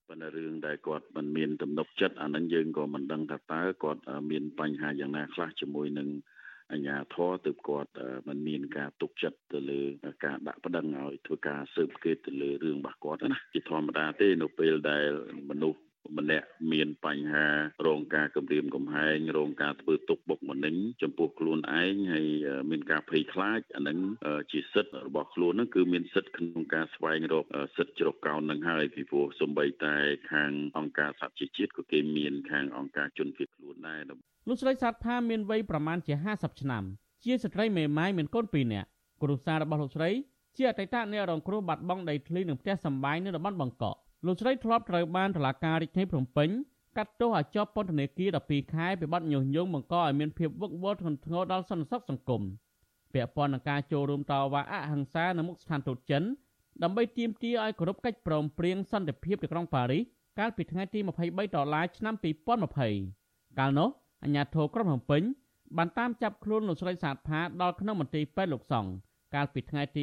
[0.09, 6.09] ប៉ុន្តែរឿងដែលគាត់មិនមានទំនុកចិត្តអានឹងយើងក៏មិនដឹងថាតើគាត់មានបញ្ហាយ៉ាងណាខ្លះជាមួយនឹង
[6.73, 7.91] អញ្ញាធរទើបគាត់
[8.29, 9.81] មិនមានការទុកចិត្តទៅលើ
[10.25, 15.07] ការដាក់ប្តឹងឲ្យធ្វើការស៊ើបអង្កេតទៅលើរឿងរបស់គាត់ណាជាធម្មតាទេនៅពេលដែល
[15.51, 15.81] មនុស្ស
[16.19, 17.47] ម្នាក់មានបញ្ហា
[17.87, 22.27] រងការគំរាមកំហែងរងការធ្វើទុកបុកម្នេញចំពោះខ្លួនឯងហើយ
[22.71, 23.99] មានការភ័យខ្លាចអានឹង
[24.53, 27.45] ជាសិទ្ធិរបស់ខ្លួននឹងគឺមានសិទ្ធិក្នុងការស្វែងរក
[27.77, 29.97] សិទ្ធិជ្រកកោននឹងហើយពីព្រោះសំបីតែ
[30.33, 36.85] ខាងអង្គការសហជីវជាតិក៏គេមានខាងអង្គការជនភៀសខ្លួនដែរលោកស្រីសាទផាមានវ័យប្រមាណជា50ឆ្នាំ
[37.25, 38.89] ជាស្ត្រីមេម៉ាយមានកូន2នាក់
[39.23, 40.11] គ្រួសាររបស់លោកស្រី
[40.57, 46.49] ជាអតីតអ្នករងគ្រោះបាត់បង់ដីធ្លីនិងផ្ទះសម្បែងនៅតំបន់បង្កក់ លោកស្រីធ្លាប់ត្រូវបានតុលាការរាជធានីភ្នំពេញ
[46.97, 52.43] កាត់ទោសឲ្យជាប់ពន្ធនាគារ12ខែពីបទញុះញង់បង្កឲ្យមានភាពវឹកវរធ្ងន់ធ្ងរដល់សន្តិសុខសង្គម
[53.15, 56.23] ពាក់ព័ន្ធនឹងការចូលរួមតវ៉ាអហិង្សានៅមុខស្ថានទូតចិន
[56.83, 60.03] ដើម្បីទាមទារឲ្យគោរពកិច្ចព្រមព្រៀងសន្តិភាពទីក្រុងប៉ារីស
[60.39, 62.15] កាលពីថ្ងៃទី23ដុល្លារឆ្នាំ
[62.87, 63.89] 2020កាលនោះ
[64.23, 65.23] អាជ្ញាធរក្រុងភ្នំពេញ
[65.77, 68.91] បានតាមចាប់ខ្លួនលោកស្រីសាទផាដល់ក្នុងមន្ទីរពេទ្យលោកសង្ឃ
[69.35, 70.01] កាលពីថ្ងៃទី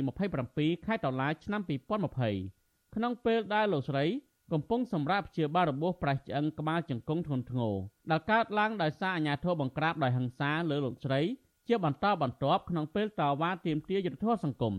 [0.48, 2.57] 27ខែតុលាឆ្នាំ2020
[2.96, 4.06] ក្នុងពេលដែលលោកស្រី
[4.54, 7.76] កំពុងសម្រាប់ព្យាបាលរបួសប្រេះឆ្អឹងក្បាលជង្គង់ធ្ងន់ធ្ងរ
[8.12, 11.22] ដែលកើតឡើងដោយសារអាញាធរបង្ក្រាបដោយហិង្សាលើលោកស្រី
[11.68, 14.76] ជាបន្តបន្ទាប់ក្នុងពេលតវ៉ាទាមទារយុត្តិធម៌សង្គម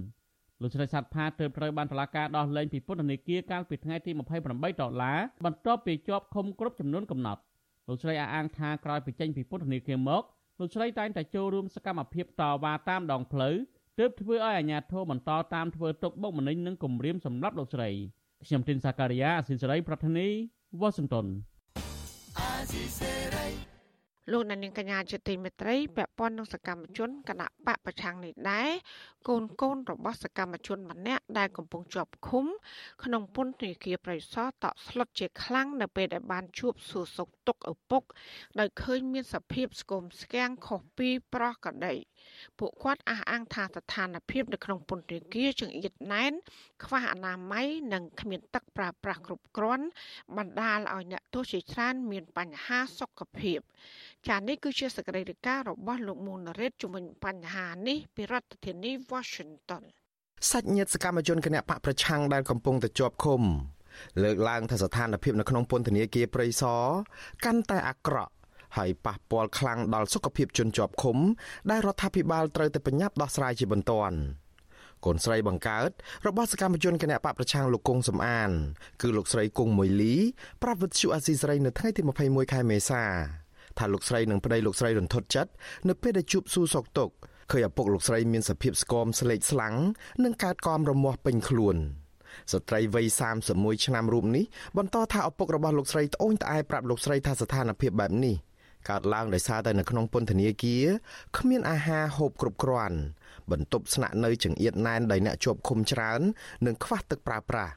[0.63, 4.11] លោកស្រីសាត់ផាទើបត្រូវបានតុលាការដោះលែងពីពន្ធនាគារកាលពីថ្ងៃទី
[4.45, 7.41] 28ដុល្លារបន្ទាប់ពីជាប់ឃុំគ្រប់ចំនួនកំណត់
[7.89, 10.23] លោកស្រីអះអាងថាក្រោយពីចេញពីពន្ធនាគារមក
[10.61, 13.57] លោកស្រីតែងតែចូលរួមសកម្មភាពតវ៉ាតាមដងផ្លូវ
[13.99, 17.91] ទើបធ្វើឲ្យអាជ្ញាធរបន្តតាមធ្វើទុកបុកម្នេញនិងគំរាមសម្រាប់លោកស្រី
[18.47, 20.27] ខ្ញុំទីនសាការីយ៉ាអស៊ីសេរីប្រធានី
[20.81, 21.27] វ៉ាស៊ីនតោន
[24.33, 28.71] លោកនាងកញ្ញាជាទីមេត្រីពាក់ព័ន្ធនឹងសកម្មជនគណៈបកប្រឆាំងនេះដែរ
[29.29, 32.45] កូនកូនរបស់សកម្មជនម្នាក់ដែលកំពុងជាប់ឃុំ
[33.05, 38.03] ក្នុងពន្ធនាគារប្រៃសណតក់ស្លុតជាខ្លាំងនៅពេលដែលបានជួបសួរសុខទុក្ខឪពុក
[38.59, 41.95] ដោយឃើញមានសភាពស្គមស្គាំងខុសពីប្រោះកដី
[42.59, 46.33] ពួកគាត់អះអាងថាស្ថានភាពនៅក្នុងពន្ធនាគារចង្អៀតណែន
[46.85, 49.87] ខ្វះអនាម័យនិងគ្មានទឹកប្រើប្រាស់គ្រប់គ្រាន់
[50.37, 53.61] បណ្ដាលឲ្យអ្នកទោសជាច្រើនមានបញ្ហាសុខភាព
[54.29, 59.83] ចា៎នេះគឺជាសកម្មភាពរបស់លោកមូនរ៉េតជំវិញបញ្ហានេះពីរដ្ឋធានី Washington
[60.51, 63.43] សាច់ញាតិសកម្មជនគណៈបកប្រឆាំងដែលកំពុងតែជាប់ឃុំ
[64.23, 66.85] លើកឡើងថាស្ថានភាពនៅក្នុងពន្ធនាគារព្រៃសរ
[67.45, 68.33] កាន់តែអាក្រក់
[68.77, 71.17] ហើយប៉ះពាល់ខ្លាំងដល់សុខភាពជនជាប់ឃុំ
[71.71, 74.17] ដែលរដ្ឋាភិបាលត្រូវតែប្រញាប់ដោះស្រាយជាបន្ទាន់
[75.05, 75.91] កូនស្រីបង្កើត
[76.27, 78.51] របស់សកម្មជនគណៈបកប្រឆាំងលោកគង់សំអាន
[79.03, 80.15] គឺលោកស្រីគង់មួយលី
[80.63, 83.03] ប្រាប់វិទ្យុអាស៊ីសេរីនៅថ្ងៃទី21ខែមេសា
[83.79, 85.51] ថាលោកស្រីនឹងប្តីលោកស្រីរន្ធត់ចិត្ត
[85.89, 87.11] នៅពេលដែលជួបស៊ូសុកទុក
[87.53, 89.75] ឃើញឪពុកលោកស្រីមានសភាពស្គមស្លេកស្លាំង
[90.25, 91.77] និងកើតកមរមាស់ពេញខ្លួន
[92.53, 93.07] ស្ត្រីវ័យ
[93.47, 94.45] 31ឆ្នាំរូបនេះ
[94.79, 98.37] បន្តថាឪពុករបស់លោកស្រីត្អូញត្អែប្រាប់លោកស្រីថាស្ថានភាពបែបនេះ
[98.91, 100.87] កើតឡើងដោយសារតែនៅក្នុងពន្ធនាគារ
[101.39, 102.99] គ្មានអាហារហូបគ្រប់គ្រាន់
[103.51, 106.21] បន្ទប់ស្នាក់នៅចង្អៀតណែនដោយអ្នកជាប់ឃុំច្រើន
[106.67, 107.75] និងខ្វះទឹកប្រើប្រាស់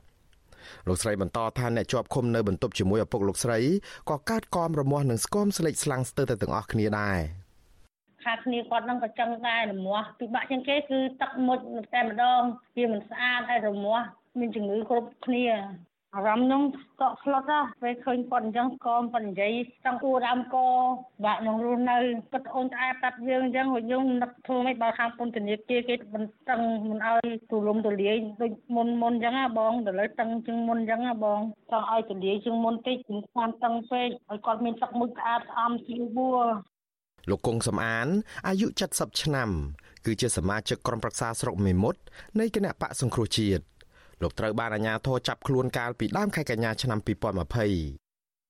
[0.88, 3.60] លោកស្រីបន្តថាអ្នកជាប់ឃុំនៅបន្ទប់ជាមួយឪពុកលោកស្រី
[4.10, 7.20] ក៏កើតកមរមាស់និងស្គមស្លេកស្លាំងស្ទើរតែទាំងអស់គ្នាដែរ
[8.26, 11.60] ខាគ្នាគាត់នឹងក៏ចឹងដែររមាស់ពិបាកជាងគេគឺទឹកមុជ
[11.94, 12.42] តែម្ដង
[12.78, 14.06] វាមិនស្អាតហើយរមាស់
[14.40, 15.46] មានជំងឺគ្រប់គ្នា
[16.16, 16.62] អារម្មណ៍នោះ
[17.02, 19.54] កក់ស្លុតណាពេលឃើញគាត់អញ្ចឹងក៏គាត់និយាយ
[19.86, 20.58] ចង់គួរដើមក
[21.26, 21.98] បាក់នឹងរស់នៅ
[22.32, 31.40] គាត់អូនត្អែប្រាប់យើងអញ្ចឹងហើយយើងនឹកធ្វើមិនបើខាងពន្ធនាគារគេបន្តឹងមិនឲ្យទូលំទូលាយដូចមុនមុនអញ្ចឹងណាបងទៅលើតឹងជាងមុនអញ្ចឹងណាបង
[31.72, 36.44] ចង់ឲ្យទូលាយជាងមុនតិចជំខានតឹងពេកឲ្យគាត់មានទឹកមុខស្អាតស្អំជាបួរ
[37.30, 38.08] លោកគង់សំអាន
[38.48, 39.50] អាយុ70ឆ្នាំ
[40.06, 42.00] គឺជាសមាជិកក្រុមប្រឹក្សាស្រុកមេមត់
[42.40, 43.64] នៃគណៈបកសង្គ្រោះជាតិ
[44.22, 47.10] លោកត្រូវបានអាជ្ញាធរចាប់ខ្លួនកាលពីដើមខែកញ្ញាឆ្នាំ2020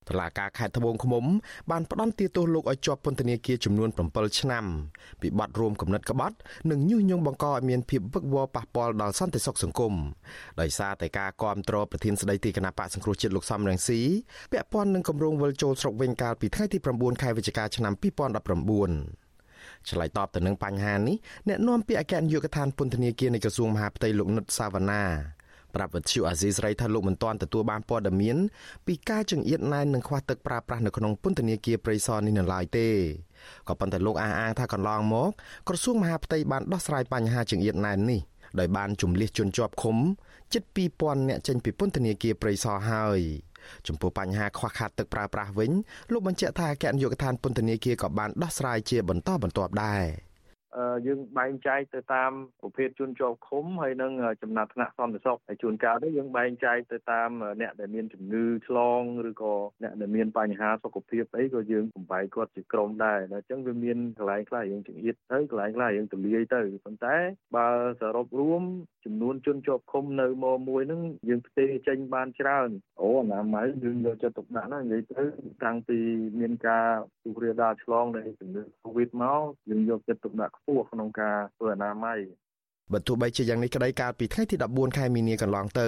[0.10, 1.26] តុលាការខេត្តត្បូងឃ្មុំ
[1.72, 4.66] បានផ្តន្ទាទោសលោកឲ្យជាប់ពន្ធនាគារចំនួន7ឆ្នាំ
[5.22, 6.36] ពីបទរួមគំនិតក្បត់
[6.70, 9.94] និងញុះញង់បង្កឲ្យមានភាពវឹកវរប៉ះពាល់ដល់សន្តិសុខសង្គម
[10.62, 14.00] ដោយសារតែការគាំទ្រប្រធានស្ដីទីគណៈបកសង្គ្រោះជាតិលោកសំរងស៊ី
[14.52, 25.04] ពាក់ព័ន្ធនឹងគម្រោងវិលចូលស្រុកវិញកាលពីថ្ងៃទី9ខែវិច្ឆិកាឆ្នាំ2019ឆ្លើយតបទៅនឹងបញ្ហានេះអ្នកនាំពាក្យអគ្គនាយកដ្ឋានពន្ធនាគារនៃក្រសួងមហាផ្ទៃលោកនុតសាវណ្ណា
[25.76, 28.38] ប្រាប់វិទ្យុអាស៊ីសេរីថាលោកមិនទាន់ទទួលបានព័ត៌មាន
[28.88, 32.88] ពីការចង្អៀតណែននិងខ្វះទឹកប្រើប្រាស់នៅក្នុងពន្ធនាគារព្រៃសរនេះនៅឡើយទេ
[33.68, 35.30] ក៏ប៉ុន្តែលោកអះអាងថាកន្លងមក
[35.68, 38.22] ក្រសួងមហាផ្ទៃបានដោះស្រាយបញ្ហាចង្អៀតណែននេះ
[38.60, 39.98] ដោយបានជំលះជនជាប់ឃុំ
[40.54, 40.64] ជិត
[40.98, 43.20] 2000នាក់ចេញពីពន្ធនាគារព្រៃសរហើយ
[43.88, 45.72] ចំពោះបញ្ហាខ្វះខាតទឹកប្រើប្រាស់វិញ
[46.12, 50.04] លោកបញ្ជាក់ថាអគ្គនាយកដ្ឋានពន្ធនាគារក៏បានដោះស្រាយជាបន្តបន្ទាប់ដែរ។
[51.06, 52.32] យើងបែងចែកទៅតាម
[52.62, 57.30] ប្រភេទជនជាប់ឃុំហើយនិងចំណាត់ថ្នាក់សន្តិសុខហើយជួនកាលទៅយើងបែងចែកទៅតាម
[57.62, 67.16] អ្នកដែលមានជំងឺឆ្លងឬក៏អ្នកដែលមានបញ្ហាសុខភាពអីក៏យើងបំបែកគាត់ជាក្រុមដែរអញ្ចឹងវាមានកន្លែងខ្លះយើងចង្អៀតទៅកន្លែងខ្លះយើងទលាយទៅប៉ុន្តែ
[67.56, 67.68] បើ
[68.02, 68.64] សរុបរួម
[69.06, 72.70] ចំនួនជនជាប់ឃុំនៅមមួយហ្នឹងយើងផ្ទេរចេញបានច្រើន
[73.02, 75.24] អូអនាម័យយើងយកចិត្តទុកដាក់ណាស់និយាយទៅ
[75.64, 75.98] តាំងពី
[76.40, 76.88] មានការ
[77.24, 82.20] ទូរាដាឆ្លងនៃជំងឺ Covid មកយើងយកចិត្តទុកដាក់ខ្ពស់ក្នុងការធ្វើអនាម័យ
[82.94, 85.88] បើទោះបីជាយ៉ាងនេះក្តីកាលពីថ្ងៃទី14ខែមីនាកន្លងទៅ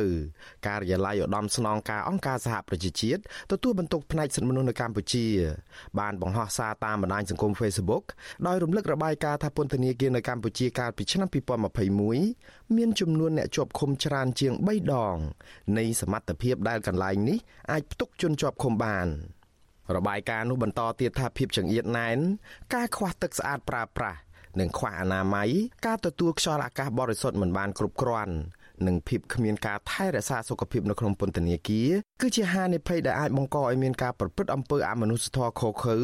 [0.67, 5.25] ការិយាល័យឧត្តមស្នងការអង្គការសហប្រជាជាតិទទួលបន្ទុកផ្នែកសិទ្ធិមនុស្សនៅកម្ពុជា
[5.99, 8.03] បានបង្ហោះសារតាមបណ្ដាញសង្គម Facebook
[8.47, 11.29] ដោយរំលឹករបាយការណ៍ថាពន្ធនាគារនៅកម្ពុជាកាលពីឆ្នាំ
[12.01, 15.17] 2021មានចំនួនអ្នកជាប់ឃុំច្រើនជាង3ដង
[15.77, 17.37] នៃសមត្ថភាពដែលកន្លែងនេះ
[17.71, 19.07] អាចផ្ទុកជនជាប់ឃុំបាន
[19.95, 22.17] របាយការណ៍នោះបន្តទៀតថាភាពចង្អៀតណែន
[22.73, 24.19] ការខ្វះទឹកស្អាតប្រើប្រាស់
[24.59, 25.49] និងខ្វះអនាម័យ
[25.85, 28.35] ការទទួលខ្យល់អាកាសបរិសុទ្ធមិនបានគ្រប់គ្រាន់
[28.87, 31.89] និងភាពគ្មានការថែរក្សាសុខភាពនៅក្នុងពន្ធនាគារ
[32.21, 35.97] គឺជាហានិភ័យដែលអាចបង្កឲ្យមានការប្រព្រឹត្តអំពើអមនុស្សធម៌ខុសខើ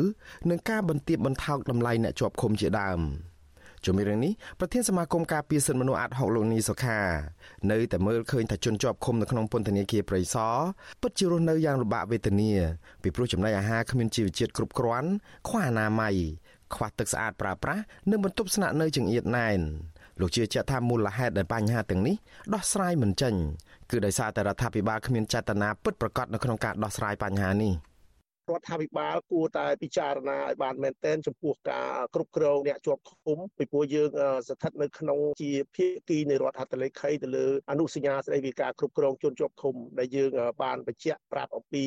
[0.50, 3.02] និងការបន្ទាបបន្ថោកតម្លៃអ្នកជាប់ឃុំជាដើម
[3.86, 7.00] ជំរាបរឿងនេះប្រធានសមាគមការពារសិទ្ធិមនុស្សអាត់ហុកលោកនីសុខា
[7.72, 10.56] នៅតែមើលឃើញថាជនជាប់ឃុំនៅក្នុងពន្ធនាគារព្រៃសរ
[11.02, 12.52] ពិតជារស់នៅយ៉ាងលំបាកវេទនា
[13.04, 15.10] ពីព្រោះចំណីអាហារគ្មានជីវជាតិគ្រប់គ្រាន់
[15.48, 16.16] ខ្វះអនាម័យ
[16.76, 19.60] ខ្វះទឹកស្អាតប្រើប្រាស់និងបន្ទប់ស្នាក់នៅចង្អៀតណែន
[20.20, 22.16] លោកជឿជាក់ថាមូលហេតុដែលបញ្ហាទាំងនេះ
[22.54, 23.34] ដោះស្រាយមិនចេញ
[23.92, 27.74] គឺដោយសារតែរដ្ឋាភិបាលគ្មានចេតនាពិតប្រាកដនៅក្នុងការដោះស្រាយបញ្ហានេះ។
[28.50, 34.10] រដ្ឋាភិបាលគួរតែពិចារណាឲ្យបានមែនទែនចំពោះការគ្រប់គ្រងអ្នកជាប់ឃុំពីព្រោះយើង
[34.48, 40.32] ស្ថិតនៅក្នុងជាភាគីនៃរដ្ឋហត្ថលេខីទៅលើអនុសញ្ញាស្តីពីការគ្រប់គ្រងជនជាប់ឃុំដែលយើង
[40.64, 41.84] បានបញ្ជាក់ប្រាប់អំពី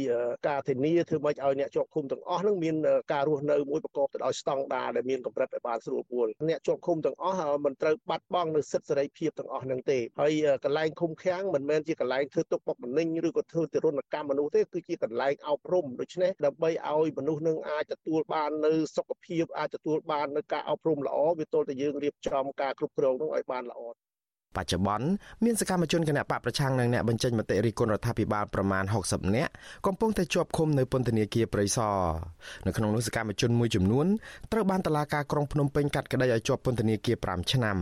[0.48, 2.76] ការធានាធ្វើម៉េចឲ្យអ្នកជាប់ឃុំទាំងអស់នឹងមាន
[3.12, 10.32] ការរស់នៅមួយប្រកបទៅដោយស្តង់ដារដែលមានកម្រិតឲ្យបានស្រួលពួលអ្នកជាប់ឃុំទាំងអស់មិនត្រូវបាត់បង់នៅសិទ្ធិសេរីភាពទាំងអស់នឹងទេហើយ
[10.64, 23.80] កន្លែងឃុំឃាំងមិនមែនជាកន្លែងធ្វើទុកបុកម្នេញឬក៏ធ្វើទរណកម្មមនុស្សទេគឺជាកន្លែងអប់រំដូច្នេះដើម្បីឲ្យមនុស្សនឹងអាចទទួលបាននៅសុខភាពអាចទទួលបាននៅការអប់រំល្អវាទល់តែយើងរៀបចំការគ្រប់គ្រងនោះឲ្យបានល្អ
[24.56, 25.06] បច្ចុប្បន្ន
[25.44, 29.52] មានសកម្មជនគណៈបកប្រឆាំងនិងអ្នកបញ្ចេញមតិរិះគន់រដ្ឋាភិបាលប្រមាណ60នាក់
[29.86, 31.98] កំពុងតែជាប់ឃុំនៅពន្ធនាគារព្រៃសរ
[32.66, 34.06] នៅក្នុងនោះសកម្មជនមួយចំនួន
[34.52, 37.76] ត្រូវបានតុលាការក្រុងភ្នំពេញកាត់ក្តីឲ្យជាប់ពន្ធនាគារ5ឆ្នាំ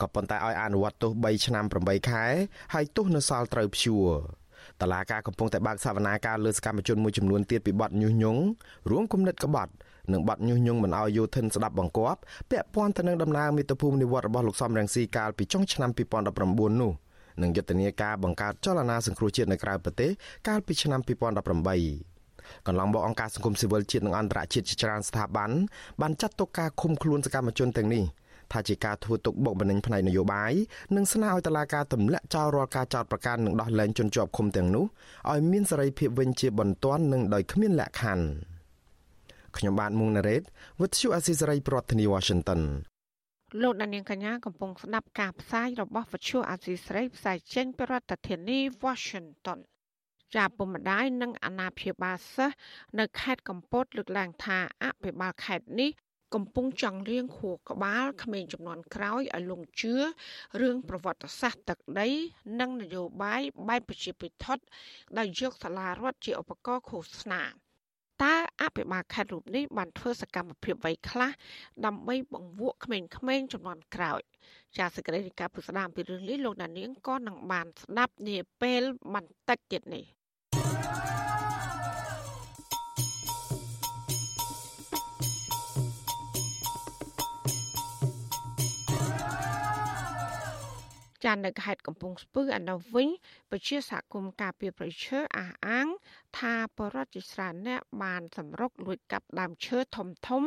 [0.00, 2.24] ក៏ប៉ុន្តែឲ្យអនុវត្តទោស3ឆ្នាំ8ខែ
[2.74, 4.08] ហើយទោសនៅសល់ត្រូវព្យួរ
[4.82, 8.40] តឡាការកំពុងតែបើកសវនាការលើសកម្មជនមួយចំនួនទៀតពីបទញុះញង់
[8.90, 9.72] រួមគំនិតក្បត់
[10.12, 15.90] និងបាត់ញុះញង់មិនឲ្យយោធិនស្ដាប់បង្គាប់ពាក់ព័ន្ធទៅនឹងដំណើរមាតុភូមិនិវត្តរបស់លោកសំរងស៊ីកាលពីចុងឆ្នាំ
[16.36, 16.92] 2019នោះ
[17.42, 20.10] និងយុទ្ធនាការបង្កើតចលនាសង្គ្រោះជាតិនៅក្រៅប្រទេស
[20.48, 25.50] កាលពីឆ្នាំ2018កន្លងមកអង្គការសង្គមស៊ីវិលជាតិនិងអន្តរជាតិជាច្រើនស្ថាប័ន
[26.00, 28.04] បានចាត់ទុកការឃុំខ្លួនសកម្មជនទាំងនេះ
[28.52, 30.52] ថាជាការធ្វើទុកបុកម្នេញផ្នែកនយោបាយ
[30.96, 34.84] និងស្នើឲ្យតុលាការទម្លាក់ចោលរាល់ការចោទប្រកាន់និងដោះលែងជនជាប់ឃុំទាំងនោះ
[35.30, 38.26] ឲ្យមានសេរីភាពវិញជាបន្ទាន់និងដោយគ្មានលក្ខខណ្ឌ
[39.56, 40.42] ខ្ញុំបាទមុងណារ៉េត
[40.80, 42.60] With you Asisari ប្រធានាទី Washington
[43.62, 49.58] លោកដានៀងកញ្ញាកំពុងស្ដាប់ការផ្សាយរបស់វិទ្យុអាស៊ីសេរីផ្សាយចេញពីរដ្ឋធានី Washington
[50.34, 52.56] ចាពុំម្ដាយនិងអាណាព្យាបាលសិស្ស
[52.98, 55.90] នៅខេត្តកំពតលើកឡើងថាអភិបាលខេត្តនេះ
[56.34, 59.94] កំពុងចង់រៀងខួរក្បាលក្មេងចំនួនក្រោយឲ្យលងជឿ
[60.60, 62.08] រឿងប្រវត្តិសាស្ត្រទឹកដី
[62.60, 64.46] និងនយោបាយបែបប្រជាពិធ
[65.18, 67.42] ដោយយកសាលារដ្ឋជាឧបករណ៍ឃោសនា
[68.22, 71.30] តើអភិបាលខេត្តរូបនេះបានធ្វើសកម្មភាពអ្វីខ្លះ
[71.86, 74.20] ដើម្បីបង្វក់ក្មេងៗចំនួនក្រោយ
[74.78, 78.82] ចាសសេចក្តីរាយការណ៍ពុស្ដាមពីរឿងនេះលោកដានៀងក៏នឹងបានស្ដាប់នាពេល
[79.14, 80.15] បន្តិចទៀតនេះ
[91.24, 93.08] ចាននៅខេត្តកំពង់ស្ពឺឯនោះវិញ
[93.50, 95.86] ពជាសហគមន៍ការពារប្រឈើអះអាង
[96.38, 100.42] ថាបរដ្ឋជាច្រើនអ្នកបានសម្រុកលួចកាប់ដើមឈើធំធំ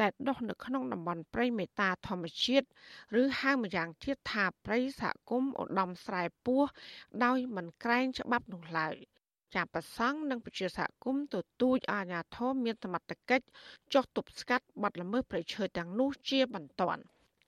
[0.00, 2.66] ដែលដុះនៅក្នុងតំបន់ព្រៃមេតាធម្មជាតិ
[3.20, 6.62] ឬហៅម្យ៉ាងទៀតថាព្រៃសហគមន៍ឧត្តមស្រែពោះ
[7.24, 8.96] ដោយមិនក្រែងច្បាប់នោះឡើយ
[9.54, 13.44] ចាប់ប្រសង់និងប្រជាសហគមន៍ទទូចអាជ្ញាធរមានសមត្ថកិច្ច
[13.94, 17.02] ចុះទប់ស្កាត់បទល្មើសព្រៃឈើទាំងនោះជាបន្ទាន់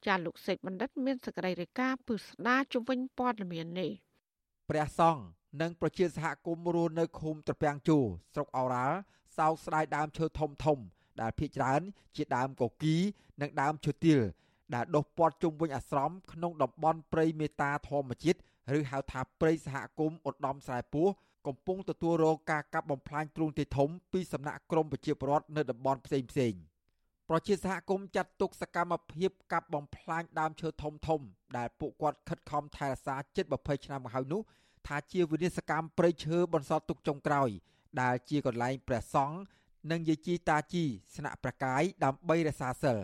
[0.07, 3.91] ចាលោកសេកបណ្ឌិតមានសេចក្តីរាយការណ៍ពឹស្ដាជុំវិញព័ត៌មាននេះ
[4.71, 5.23] ព្រះសង្ឃ
[5.61, 7.99] និងប្រជាសហគមន៍រស់នៅឃុំត្រពាំងជូ
[8.35, 8.99] ស្រុកអូរ៉ាល់
[9.37, 10.79] សោកស្ដាយដើមឈើធំធំ
[11.21, 11.81] ដែលភ ieck ច្រើន
[12.17, 12.97] ជាដើមកគី
[13.41, 14.21] និងដើមឈើទាល
[14.75, 18.39] ដែលដុះព័ទ្ធជុំវិញអាស្រមក្នុងតំបន់ព្រៃមេតាធម្មជាតិ
[18.77, 21.09] ឬហៅថាព្រៃសហគមន៍ឧត្តមស្រែពោះ
[21.47, 26.72] កំពុងទទួលរងការកាប់បំផ្លាញទ្រង់ទ្រាយធំពីសំណាក់ក្រមប្រជាពលរដ្ឋនៅតំបន់ផ្សេងផ្សេងៗ
[27.35, 31.21] ប្រជាសហគមន៍ចាត់ទុកសកម្មភាពកាប់បំផ្លាញដើមឈើធំធំ
[31.57, 34.41] ដែលពួកគាត់ខិតខំថែរក្សាជិត20ឆ្នាំមកហើយនោះ
[34.87, 37.49] ថាជាវិនិស្សកម្មព្រៃឈើបន្សល់ទុកចុងក្រោយ
[38.01, 39.39] ដែលជាកន្លែងព្រះសង្ឃ
[39.91, 40.85] និងយាយជីតាជី
[41.17, 42.99] ស្នាក់ព្រះកាយដើម្បីរក្សាសិល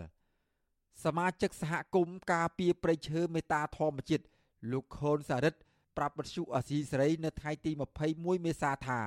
[1.03, 4.25] សមាជិកសហគមន៍ការពារព្រៃឈើមេតាធម្មជាតិ
[4.71, 5.59] លោកខូនសារិទ្ធ
[5.97, 7.71] ប្រាប់បទសុអសីសេរីនៅថ្ងៃទី
[8.07, 8.99] 21មេសាថា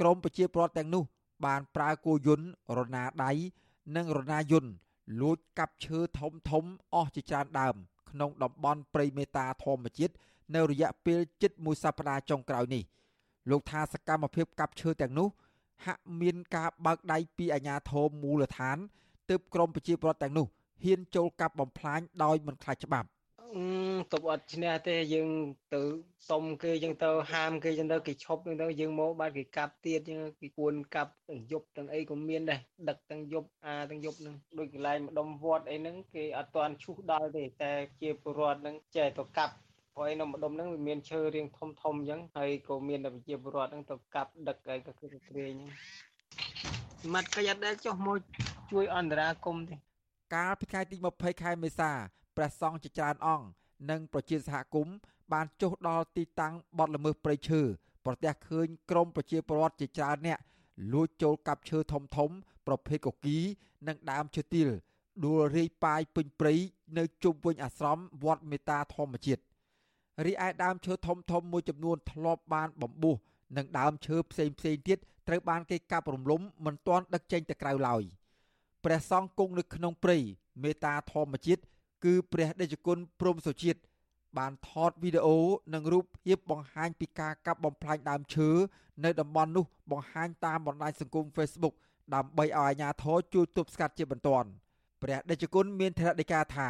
[0.00, 1.04] ក្រមប្រជាពលរដ្ឋទាំងនោះ
[1.46, 2.46] បានប្រើគោយន្ត
[2.78, 3.32] រណាដៃ
[3.96, 4.72] និងរណាយន្ត
[5.20, 7.76] លួចកាប់ឈើធំធំអស់ជាច្រើនដើម
[8.10, 10.14] ក្នុងតំបន់ព្រៃមេតាធម្មជាតិ
[10.54, 12.82] នៅរយៈពេលជិតមួយសប្តាហ៍ចុងក្រោយនេះ
[13.50, 15.28] លោកថាសកម្មភាពកាប់ឈើទាំងនោះ
[15.86, 18.78] ហាក់មានការបើកដៃពីអាជ្ញាធរមូលដ្ឋាន
[19.28, 20.46] ទើបក្រមប្រជាពលរដ្ឋទាំងនោះ
[20.84, 23.08] ហ៊ានចូលកាប់បំផ្លាញដោយមិនខ្លាចច្បាប់
[24.12, 25.30] ទប់អត់ឈ្នះទេយើង
[25.74, 25.80] ទៅ
[26.30, 39.54] សុំគេយើងទៅហាមគេចឹងទៅគេឈប់ចឹងទៅយើងមកបាត់គេកាប់ទៀតចឹងគេគួនកាប់ទាំងយប់ទាំងអីក៏មានដែរដឹកទាំងយប់អាទាំងយប់ហ្នឹងដូចកន្លែងម្ដុំវត្តអីហ្នឹងគេអត់ទាន់ឈូសដល់ទេតែជាពលរដ្ឋហ្នឹងចេះទៅកាប់
[39.94, 48.18] ព្រោះឯនៅម្ដុំហ្នឹងវាមានឈើរៀងធំធំអញ្ចឹងហើយក៏មានតែប្រជាពលរដ្ឋហ្នឹងទៅកាប់ដឹកអីក៏គឺត្រេងហ្នឹងមាត់ក៏យ៉ាត់ដែរចុះមក
[48.70, 49.74] ជួយអន្តរាគមទេ
[50.34, 51.92] កាលពីថ្ងៃទី20ខែមេសា
[52.38, 53.46] ព្រះសង្ឃជាច្រើនអង្គ
[53.90, 54.94] និងប្រជាសហគមន៍
[55.32, 57.60] បានចុះដល់ទីតាំងបទល្មើសព្រៃឈើ
[58.04, 60.38] ប្រទះឃើញក្រមប្រជាពលរដ្ឋជាច្រើនអ្នក
[60.92, 62.30] លួចចូលកាប់ឈើធំធំ
[62.66, 63.38] ប្រភេទកគី
[63.88, 64.68] និងដើមឈើទាល
[65.24, 66.54] ដួលរាយប៉ាយពេញព្រៃ
[66.98, 69.42] នៅជុំវិញអាស្រមវត្តមេតាធម្មជាតិ
[70.26, 73.14] រីឯដើមឈើធំធំមួយចំនួនធ្លាប់បានបំពុះ
[73.56, 74.98] និងដើមឈើផ្សេងផ្សេងទៀត
[75.28, 78.02] ត្រូវបានគេកាប់រំលំមិនទាន់ដឹកចេញទៅក្រៅឡើយ
[78.84, 80.18] ព្រះសង្ឃគង់នៅក្នុងព្រៃ
[80.62, 81.62] មេតាធម្មជាតិ
[82.04, 83.80] គឺព្រះដេចគុណព្រំសុជាតិ
[84.38, 85.38] បានថតវីដេអូ
[85.74, 88.50] និងរូបភាពបង្ហាញពីការកាប់បំផ្លាញដើមឈើ
[89.04, 91.74] នៅតំបន់នោះបង្ហាញតាមបណ្ដាញសង្គម Facebook
[92.14, 94.48] ដើម្បីឲ្យអាជ្ញាធរជួយទប់ស្កាត់ជាបន្ទាន់
[95.02, 96.68] ព្រះដេចគុណមានថេរដីកាថា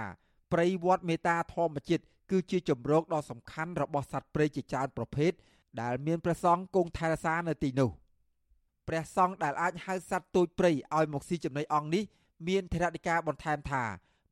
[0.52, 5.32] ព្រៃវត្តមេតាធម្មជាតិគឺជាជំរកដ៏សំខាន់របស់សត្វព្រៃជាច្រើនប្រភេទ
[5.82, 7.90] ដែលមានព្រះសង្ឃគង់ថែរក្សានៅទីនោះ
[8.88, 12.04] ព្រះសង្ឃដែលអាចហៅសត្វទូចព្រៃឲ្យមកស៊ីចំណីអង្គនេះ
[12.48, 13.84] មានថេរដីកាបន្ថែមថា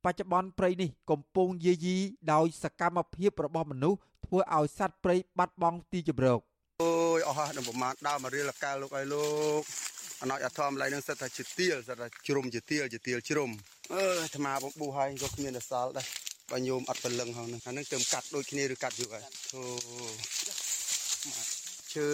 [0.06, 1.96] បច្ចុប្បន្នព្រៃនេះកំពុងយាយី
[2.32, 6.40] ដោយសកម្មភាពរបស់មនុស្សធ្វើឲ្យសត្វព្រៃបាត់បង់ទីជម្រក
[6.82, 9.26] អូយអស់ហើយនឹងប្រមាណដើមមករៀលកាលលោកអើយលោ
[9.60, 9.62] ក
[10.22, 13.50] អណោចអធមឡៃនឹងសិតថាជាទៀលសិតថាជ្រុំជាទៀលជាទៀលជ្រុំ
[13.92, 16.06] អឺអាត្មាបងប៊ូហើយក៏គ្មានសល់ដែរ
[16.52, 19.62] បើញោមអត់ព្រលឹងហ្នឹងអានឹងទៅកាត់ដូចគ្នាឬកាត់យូរហើយធូ
[21.94, 22.06] ឈើ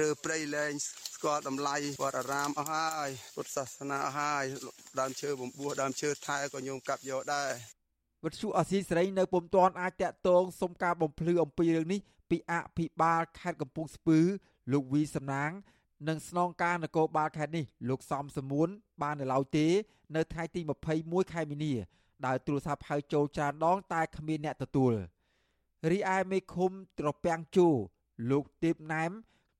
[0.00, 0.72] រើព្រៃលែង
[1.16, 4.44] ស្គាល់តម្លៃវត្តអារាមអស់ហើយពុទ្ធសាសនាអស់ហើយ
[5.00, 7.50] ដើមឈើបំពោះដើមឈើថែក៏ញោមកាប់យកដែរ
[8.24, 12.00] វិទ្យុអស៊ីសេរីនៅពុំទាន់អាចតាក់ទងសុំការបំភ្លឺអំពីរឿងនេះ
[12.30, 14.18] ពីអភិបាលខេត្តកំពង់ស្ពឺ
[14.72, 15.50] លោកវីសំណាង
[16.08, 18.68] និងស្នងការនគរបាលខេត្តនេះលោកសំសមួន
[19.02, 19.66] បាននៅឡើយទេ
[20.16, 20.60] នៅថ្ងៃទី
[20.96, 21.74] 21ខែមីនា
[22.26, 24.92] ដោយទូរស័ព្ទហៅចូលច្រើនដង តែគ្មានអ្នកទទួល
[25.90, 27.68] រីឯមេឃុំត្រពាំងជូ
[28.30, 29.12] លោកទេពណែម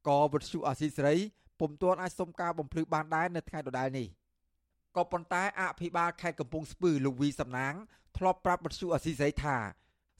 [0.08, 1.16] ក៏វិទ្យុអាស៊ីសេរី
[1.60, 4.08] ពុំទាន់អាចសុំការបំភ្លឺបានដែរនៅថ្ងៃដដែលនេះ
[4.96, 7.74] ក៏ប៉ុន្តែអភិបាលខេត្តកំពង់ស្ពឺលោកវីសំណាង
[8.16, 9.56] ធ្លាប់ប្រាប់វិទ្យុអាស៊ីសេរីថា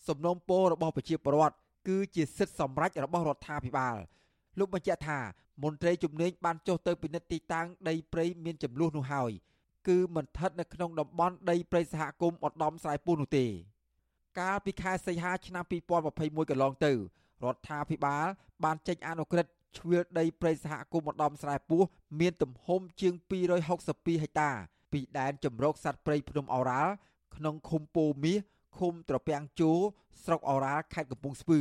[0.08, 1.56] សំណុំពររបស់ប្រជាពលរដ្ឋ
[1.88, 3.96] គឺជាសិទ្ធិសម្រេចរបស់រដ្ឋាភិបាល
[4.58, 5.18] លោកបញ្ជាក់ថា
[5.62, 9.30] មន្ត្រីជំនាញបានចុះទៅពិនិត្យទីតាំងដីព្រៃមានចំនួននោះហើយ
[9.88, 13.46] គឺមិនស្ថិតនៅក្នុងតំបន់ដីព្រៃសហគមន៍ឧត្តមស្រែពូនោះទេ
[14.40, 15.64] កាលពីខែសីហាឆ្នាំ
[16.06, 16.92] 2021កន្លងទៅ
[17.44, 18.26] រដ្ឋាភិបាល
[18.64, 21.82] បានចេញអនុក្រឹត្យ ជ្រឿលដីព្រៃសហគមន៍ឧត្តមស្រែពោះ
[22.20, 24.50] មានទំហំជាង262ហិកតា
[24.92, 26.92] ពីដែនជម្រកសត្វព្រៃភ្នំអូរ៉ាល់
[27.36, 28.38] ក្នុងឃុំពោមាស
[28.78, 29.72] ឃុំត្រពាំងជោ
[30.24, 31.60] ស្រុកអូរ៉ាល់ខេត្តកំពង់ស្ពឺ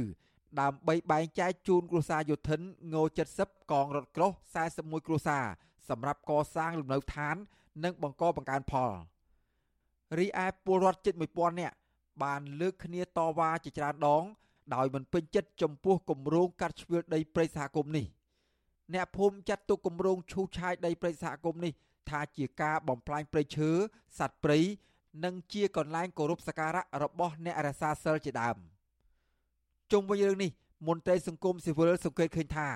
[0.62, 2.60] ដើម្បីបែងចែកជូនគ្រួសារយោធិន
[2.94, 2.96] ង
[3.36, 4.32] 70កងរថក្រោះ
[4.70, 5.46] 41គ្រួសារ
[5.90, 7.36] សម្រាប់កសាងលំនៅឋាន
[7.84, 8.92] និងបង្កបង្កើនផល
[10.20, 11.76] រីឯពលរដ្ឋជិត1000នាក់
[12.24, 14.24] បានលើកគ្នាតវ៉ាជាច្រើនដង
[14.76, 18.06] ដោយមិនពេញចិត្តចំពោះគម្រោងកាត់ជ្រឿលដីព្រៃសហគមន៍នេះ
[18.94, 21.74] អ្នកភូមិចាត់ទុកគម្រោងឈូសឆាយដីព្រៃសហគមន៍នេះ
[22.10, 23.70] ថាជាការបំផ្លាញព្រៃឈើ
[24.20, 24.60] សត្វព្រៃ
[25.24, 28.58] និងជាកន្លែងគោរពសក្ការៈរបស់អ្នករសាសិលជាដើម។
[29.92, 30.52] ជុំវិញរឿងនេះ
[30.88, 32.68] មន្ត្រីសង្គមស៊ីវិលសង្កេតឃើញថា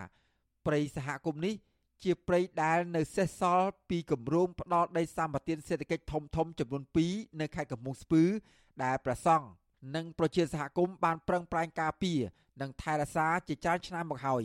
[0.65, 1.55] ព្រៃសហគមន៍នេះ
[2.03, 8.23] ជាព្រៃដែលនៅសេសសល់ពីគម្រោងផ្ដាល់ដីសម្បត្តិសេដ្ឋកិច្ចធំធំចំនួន2នៅខេត្តកំពង់ស្ពឺ
[8.83, 9.45] ដែលប្រសង់
[9.95, 12.19] និងប្រជាសហគមន៍បានប្រឹងប្រែងការពារ
[12.61, 14.43] និងថែរក្សាជាច្រើនឆ្នាំមកហើយ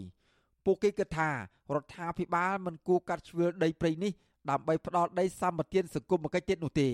[0.65, 1.31] ពួកគេគិតថា
[1.75, 4.13] រដ្ឋាភិបាលមិនគួរកាត់ជ្រឿលដីព្រៃនេះ
[4.51, 6.91] ដើម្បីផ្ដាល់ដីសម្បត្តិសង្គមគិច្ចទៀតនោះទេ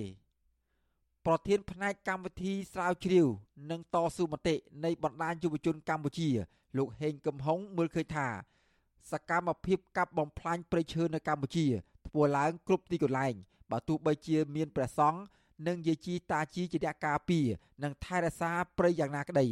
[1.26, 3.26] ប្រធានផ្នែកកម្មវិធីស្រាវជ្រាវ
[3.70, 6.28] និងតស៊ូមតិនៃបណ្ដាញយុវជនកម្ពុជា
[6.78, 8.28] លោកហេងកំហុងមើលឃើញថា
[9.10, 11.66] សកម្មភាពកាប់បំផ្លាញព្រៃឈើនៅកម្ពុជា
[12.06, 13.34] ធ្វើឡើងគ្រប់ទីកន្លែង
[13.70, 15.20] បើទោះបីជាមានព្រះសង្ឃ
[15.66, 17.46] និងយាយជីតាជីជាអ្នកការពារ
[17.82, 19.46] និងថែរក្សាព្រៃយ៉ាងណាក្តី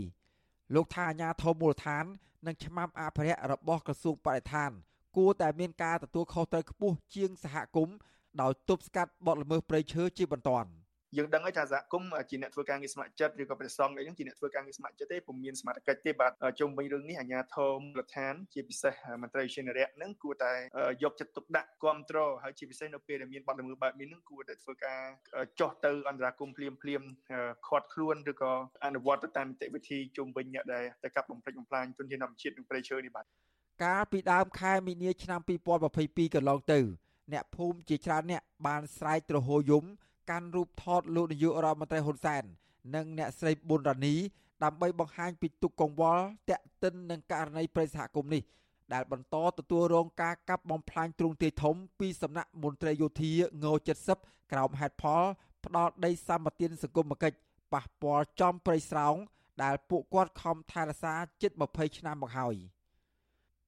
[0.74, 2.04] លោកថាអាញាធមមូលដ្ឋាន
[2.46, 4.70] និងឆ្មាំអភិរក្សរបស់ក្រសួងបរិស្ថាន
[5.16, 7.96] គួរតែមានការទទួលខុសត្រូវខ្ពស់ជាងសហគមន៍
[8.40, 10.68] ដោយទប់ស្កាត់បទល្មើសព្រៃឈើជាបន្ទាន់
[11.16, 20.52] យើងដឹងហើយថាសហគមន៍ជាអ្នកធ្វើការងារស្ម័គ្រចិត្តឬក៏ព្រះសង្ឃអីហ្នឹងជាអ្នកធ្វើការងារស្ម័គ្រចិត្តទេពុំមានសមត្ថកិច្ចទេបាទជុំវិញរឿងនេះអាជ្ញាធរមូលដ្ឋានជាពិសេសមន្ត្រីជានរៈហ្នឹងគួរតែ
[21.02, 25.00] យកចិត្តទុកដាក់គ្រប់គ្រងហើយជាពិសេសនៅពេលដែលមានបទល្មើសបែបនេះហ្នឹងគួរតែធ្វើការ
[25.60, 27.02] ចោះទៅអន្តរាគមន៍ភ្លាមភ្លាម
[27.66, 28.52] ខាត់ខ្លួនឬក៏
[28.84, 33.26] អនុវត្តទៅតាមនីតិវិធីជុំវិញអ្នកដែលទៅកាប់បំផ្លិចបំផ្លាញទុនធានធម្មជាតិនិងព្រៃឈើនេះបាទ
[33.84, 35.40] កាលពីដើមខែមីនាឆ្នាំ
[35.88, 36.80] 2022កន្លងទៅ
[37.32, 39.84] អ្នកភូមិជាច្រើនអ្នកបានស្រែកទ្រហោយំ
[40.30, 42.42] កាន់រូបថតលោកនាយករដ្ឋមន្ត្រីហ៊ុនសែន
[42.94, 44.14] និងអ្នកស្រីប៊ុនរ៉ានី
[44.64, 48.42] ដើម្បីបង្ហាញពីទុកកង្វល់តាក់ទិននឹងករណីប្រិយសហគមន៍នេះ
[48.92, 53.66] ដែលបន្តទទួលរងការកាប់បំផ្លាញទ្រង់ទ្រាយធំពីសំណាក់មន្ត្រីយោធាង
[54.08, 55.22] 70ក្រោមហេតុផល
[55.64, 57.38] ផ្ដាល់ដីសម្បត្តិសង្គមគិច្ច
[57.72, 59.16] ប៉ះពាល់ចំព្រៃស្រោង
[59.62, 62.54] ដែលពួកគាត់ខំថែរក្សាជិត20ឆ្នាំមកហើយ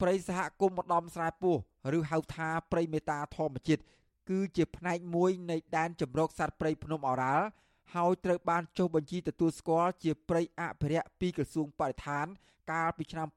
[0.00, 1.56] ព្រៃសហគមន៍ម្ដំស្រែពោះ
[1.96, 3.82] ឬហៅថាព្រៃមេតាធម្មជាតិ
[4.30, 7.46] គឺជាផ្នែកមួយនៃដែនជម្រកសត្វព្រៃភ្នំអូរ៉ាល់
[7.94, 12.26] ហើយត្រូវបានចុះបញ្ជីទទួលស្គាល់ជាព្រៃអភិរក្សពីក្រសួងបរិស្ថាន
[12.70, 13.28] កាលពីឆ្នាំ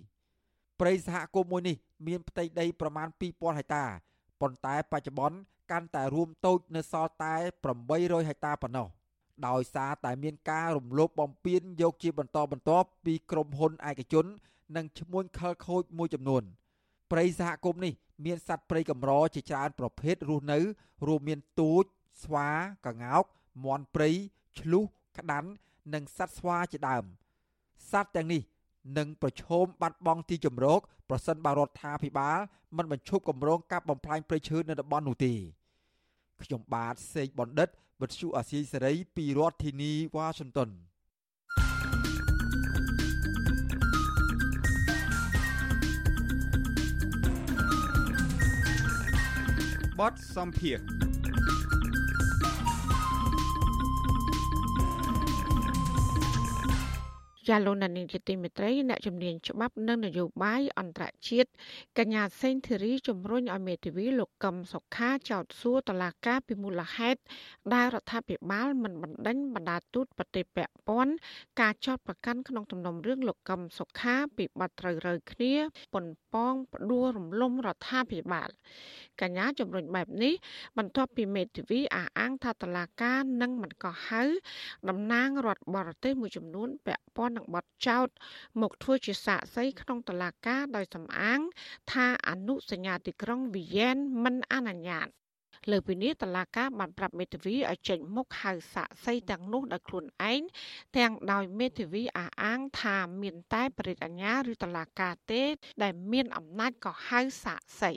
[0.00, 3.84] 2002ព្រៃសហគមន៍មួយនេះមានផ្ទៃដីប្រមាណ2000ហិកតា
[4.40, 5.38] ប៉ុន្តែបច្ចុប្បន្ន
[5.70, 7.34] កាន់តែរួមតូចនៅសល់តែ
[7.82, 8.88] 800ហិកតាប៉ុណ្ណោះ
[9.46, 14.26] ដោយសារតែមានការរំលោភបំពានយកជាបន្តបន្ទាប់ពីក្រុមហ៊ុនឯកជន
[14.76, 16.42] និងឈ្មួញខលខូចមួយចំនួន
[17.12, 17.94] ព្រៃសហគមន៍នេះ
[18.24, 20.58] មានសត្វព្រៃកម្រជាច្រើនប្រភេទរស់នៅ
[21.06, 21.84] រួមមានទូច
[22.22, 22.48] ស្វា
[22.86, 23.24] កង្កោក
[23.64, 24.10] មាន់ព្រៃ
[24.58, 24.84] ឆ្លុះ
[25.18, 25.48] ក្តាន់
[25.94, 27.04] និងសត្វស្វាជាដើម
[27.90, 28.42] សត្វទាំងនេះ
[28.98, 32.38] នឹងប្រឈមបាត់បង់ទីជម្រកប្រសិនបើរដ្ឋាភិបាល
[32.76, 35.32] មិនបញ្ឈប់គម្រោងកាប់បំផ្លាញព្រៃឈើនៅតំបន់នោះទេ
[36.42, 37.68] ខ្ញុំបាទសេកបណ្ឌិត
[38.00, 40.70] វិទ្យុអាស៊ីសេរីពីរដ្ឋធានីវ៉ាស៊ីនតោន
[50.02, 50.78] បទសម្ភារ
[57.48, 61.50] ជាលោកនានីជាទីមេត្រីអ្នកជំនាញច្បាប់និងនយោបាយអន្តរជាតិ
[61.98, 67.20] កញ្ញាសេងធីរីជំរុញឲ្យមេធាវីលោកកឹមសុខាចោទសួរតឡាការពីមូលហេតុ
[67.74, 71.14] ដែលរដ្ឋាភិបាលមិនបណ្ដេញបណ្ដាទូតប្រទេសពាក់ព័ន្ធ
[71.60, 75.52] ការចោទប្រកាន់ក្នុងទំនុំរឿងលោកកឹមសុខាពីបទត្រូវរើគ្នា
[75.94, 78.48] ប៉ុនប៉ងផ្ដួលរំលំរដ្ឋាភិបាល
[79.20, 80.32] កញ្ញាជំរុញបែបនេះ
[80.78, 84.22] បន្ទាប់ពីមេធាវីអះអាងថាតឡាការនឹងមិនកោះហៅ
[84.88, 88.08] តំណាងរដ្ឋបរទេសមួយចំនួនពាក់ព័ន្ធនឹងបទចោទ
[88.60, 91.40] មកធ្វើជាសាក្សីក្នុងតឡាការដោយសំអាង
[91.92, 95.08] ថាអនុសញ្ញាទីក្រុងវីយ៉ែនមិនអនុញ្ញាត
[95.70, 100.40] លើពីនេះតឡាកាបានប្រាប់មេធាវីឲ្យចេញមុខហៅសាក់សីទាំងនោះដោយខ្លួនឯង
[100.96, 105.42] ទាំងដោយមេធាវីអះអាងថាមានតែបរិយាអាញាឬតឡាកាទេ
[105.82, 107.92] ដែលមានអំណាចក៏ហៅសាក់សី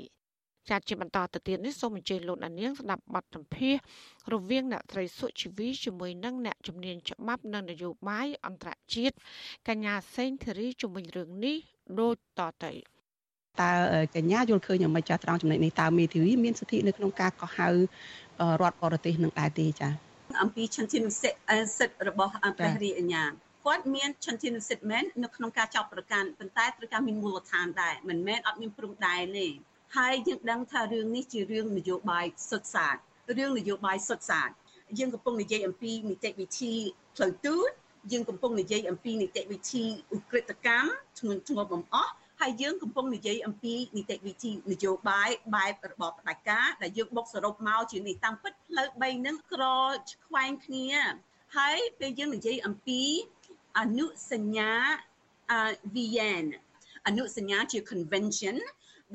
[0.70, 3.76] ចាត់ជាបន្តទៅទៀតនេះសូមអញ្ជើញលោកអានាងស្ដាប់បទសម្ភាស
[4.34, 9.16] រវាងអ្នកត្រីសុជីវីជាមួយនឹងអ្នកជំនាញច្បាប់និងនយោបាយអន្តរជាតិ
[9.68, 11.58] កញ្ញាសេងធីរីជំនាញរឿងនេះ
[12.00, 12.72] ដូចតទៅ
[13.62, 13.72] តើ
[14.16, 17.72] កញ្ញាយល់ឃើញយ៉ាងម៉េចចាស់ត្រង់ចំណុចនេះតើមេធាវីមានសិទ្ធិនៅក្នុងការកោះហៅរ
[18.70, 19.92] ដ្ឋបរទេសនឹងដែរទេចា៎
[20.44, 23.24] អំពីឆន្ទានុសិទ្ធិសិទ្ធិរបស់ព្រះរាជអាជ្ញា
[23.66, 29.48] គាត់មានឆន្ទានុសិទ្ធិមែននៅក្នុងការចោទប្រកាន់ប៉ុន្តែត្រូវការមានមូលដ្ឋានដែរមិនមែនអត់មានព្រំដែនទេ
[29.96, 32.96] ហើយយើងដឹងថារឿងនេះជារឿងនយោបាយសុទ្ធសាធ
[33.38, 34.50] រឿងនយោបាយសុទ្ធសាធ
[34.98, 36.74] យើងកំពុងនិយាយអំពីនីតិវិធី
[37.16, 37.70] ផ្លូវទូត
[38.12, 39.84] យើងកំពុងនិយាយអំពីនីតិវិធី
[40.16, 40.90] ឧក្រិដ្ឋកម្ម
[41.20, 49.64] ធ្ងន់ធ្ងរបំអស់ហើយយើងកំពុងនិយាយអំពីនីតិវិធីនយោបាយបែបរបបផ្ដាច់ការដែលយើងបុកសរុបមកជានេះតាមពិតផ្លូវ3នឹងក្រ
[50.26, 50.90] ខ្វែងគ្នា
[51.58, 53.02] ហើយពេលយើងនិយាយអំពី
[53.80, 54.72] អនុសញ្ញា
[55.96, 56.46] VN
[57.08, 58.58] អនុសញ្ញាជា convention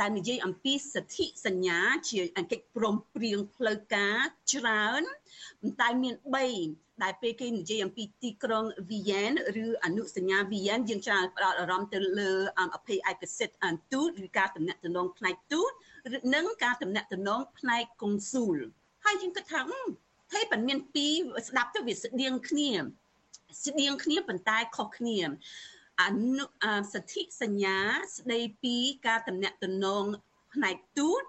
[0.01, 1.78] ដែលនិយាយអំពីសន្ធិសញ្ញា
[2.11, 4.18] ជាកិច្ចព្រមព្រៀងផ្លូវការ
[4.53, 5.03] ច្រើន
[5.80, 6.14] តែមាន
[6.59, 15.72] 3ដែលពេលគេនិយាយអំពីទីក្រុង Vienna ឬអនុសញ្ញា Vienna យើងច្រើនផ្ដោតអារម្មណ៍ទៅលើអភ័យឯកសិទ្ធិទូតឬការតំណាក់តំណងផ្នែកទូត
[16.34, 18.57] និងការតំណាក់តំណងផ្នែកកុងស៊ូល
[19.05, 19.61] ហើយយើងគិតថា
[20.32, 22.70] ហើយប៉ុន្មានពីរស្ដាប់ទៅវាស្តៀងគ្នា
[23.64, 25.18] ស្តៀងគ្នាប៉ុន្តែខុសគ្នា
[26.01, 26.03] អ
[26.36, 26.44] នុ
[26.94, 27.78] សន្ធិសញ្ញា
[28.16, 28.76] ស្ដីពី
[29.07, 30.05] ការតំណាក់តំណង
[30.53, 31.22] ផ្នែកទូត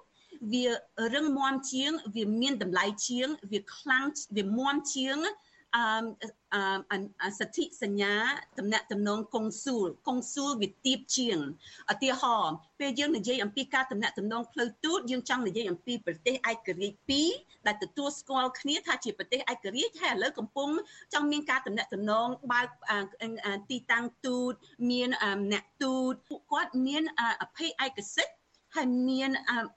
[0.54, 0.66] វា
[1.14, 4.06] រឹងមាំជាង វាមានតម្លៃជាង វាខ្លាំង
[4.38, 5.18] វាមាំជាង
[5.76, 8.16] អឺសទ្ធិសញ្ញា
[8.60, 11.38] តំណាក់តំណងកុងស៊ូលកុងស៊ូលវាទៀបជាង
[11.94, 17.30] ឧទាហរណ៍ពេលយើងនិយាយអំពីការតំណាក់តំណងផ្លូវទូតយើងចង់និយាយអំពីប្រទេសឯករាជ្យពីរ
[17.68, 20.70] ដែលទទួលស្គាល់គ្នាថាជាប្រទេសឯករាជ្យហើយឥឡូវកំពុង
[21.14, 22.68] ចង់មានការតំណាក់តំណងបើក
[23.70, 24.54] ទីតាំងទូត
[24.92, 25.10] មាន
[25.52, 27.04] អ្នកទូតពួកគាត់មាន
[27.42, 28.34] អភ័យឯកសិទ្ធិ
[28.76, 29.30] ហើយមាន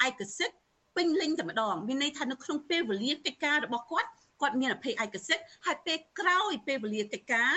[0.09, 0.57] ឯកសិទ្ធិ
[0.97, 4.09] ពេញលេញតែម្ដងមានន័យថានៅក្នុងពេលវេលាកិច្ចការរបស់គាត់
[4.41, 7.55] គាត់មានអភ័យឯកសិទ្ធិហើយពេលក្រោយពេលវេលាកិច្ចការ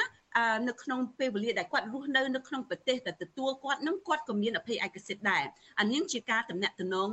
[0.67, 5.43] នៅក្នុងពេលវេលាដែលគាត់រស់នៅនៅក្នុងប្រទេសដែលទទួលគាត់នឹងគាត់ក៏មានអភ័យឯកសិទ្ធិដែរ
[5.79, 7.09] អានេះជាការតំណាក់តំណង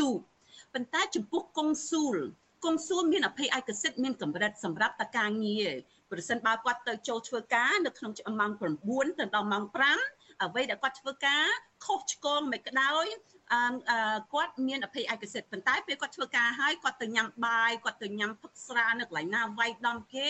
[0.00, 0.10] ទូ
[0.74, 2.16] ប៉ុន្តែចំពោះកុងស៊ូល
[2.64, 5.68] កុងស៊ូលមានអភ័យឯកសិទ្ធិមានកម្រិតសម្រាប់តការងារ
[6.10, 8.52] ប្រសិនបើគាត់ទៅចូលធ្វើការនៅក្នុងម៉ោង
[8.84, 11.44] 9ទៅដល់ម៉ោង5 អ្វីដែលគាត់ធ្វើការ
[11.84, 13.06] ខុសឆ្គងមិនក្តោយ
[13.52, 13.58] អឺ
[14.32, 20.26] គាត់មានអភ័យឯកសិទ្ធិប៉ុន្តែពេលគាត់ធ្វើការហើយគាត់ទៅញ៉ាំបាយគាត់ទៅញ៉ាំផឹកស្រានៅកន្លែងណាវាយដំគេ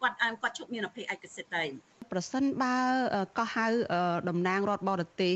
[0.00, 1.68] គាត់គាត់ជប់មានអភ័យឯកសិទ្ធិដែរ
[2.12, 2.76] ប្រសិនបើ
[3.38, 3.66] កោះហៅ
[4.28, 5.34] តំណាងរដ្ឋបរទេស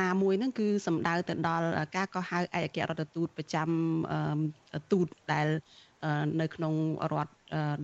[0.00, 1.66] ណាមួយហ្នឹងគឺសំដៅទៅដល់
[1.96, 3.68] ការកោះហៅឯកអគ្គរដ្ឋទូតប្រចាំ
[4.92, 5.46] ទូតដែល
[6.40, 6.74] នៅក្នុង
[7.12, 7.32] រដ្ឋ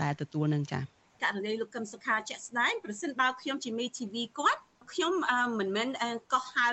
[0.02, 4.62] ដែលទទួលនឹងចា៎ ករណីលោកកឹមសុខាជាក់ស្ដែងប្រសិនបើខ្ញុំជាមេ TV គាត់
[4.92, 5.14] ខ្ញុំ
[5.60, 5.88] មិនមែន
[6.32, 6.68] កោះហៅ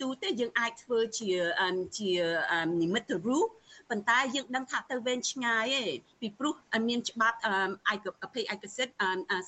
[0.00, 1.30] ទូទេយើងអាចធ្វើជា
[1.98, 2.10] ជា
[2.82, 3.46] និមិត្តរូប
[3.90, 6.54] ប៉ុន្តែយើងដឹងថាទៅវែងឆ្ងាយឯងពីព្រោះ
[6.88, 7.38] មានច្បាប់
[7.92, 8.92] ឯកអភ័យឯកសិទ្ធ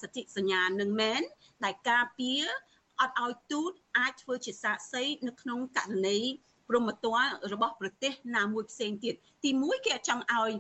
[0.01, 1.22] សិទ្ធិសញ្ញានឹងមែន
[1.64, 2.43] ដែលការពារ
[3.01, 6.20] អត់ឲ្យទូតអាចធ្វើជាសាក្សីនៅក្នុងករណី
[6.69, 7.07] ព្រមត្ត
[7.53, 10.53] របស់ប្រទេសណាមួយផ្សេងទៀតទី1គេចង់ឲ្យ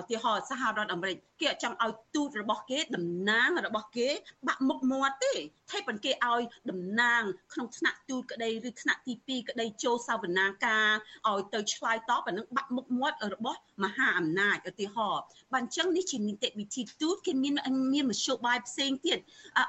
[0.00, 4.08] ឧទាហរណ៍សហរដ្ឋអាមេរិកគេចង់ឲ្យទូតរបស់គេតំណាងរបស់គេ
[4.48, 5.34] បាក់មុខមាត់ទេ
[5.70, 7.22] តែប៉ុន្តែគេឲ្យតំណាង
[7.52, 10.88] ក្នុងថ្នាក់ទូតក្តីឬថ្នាក់ទី2ក្តីចូលសវនាការ
[11.28, 15.22] ឲ្យទៅឆ្លើយតបអានឹងបាក់មុខមាត់របស់មហាអំណាចឧទាហរណ៍
[15.52, 17.54] បើអញ្ចឹងនេះជានីតិវិធីទូតគេមាន
[17.94, 19.18] មានមធ្យោបាយផ្សេងទៀត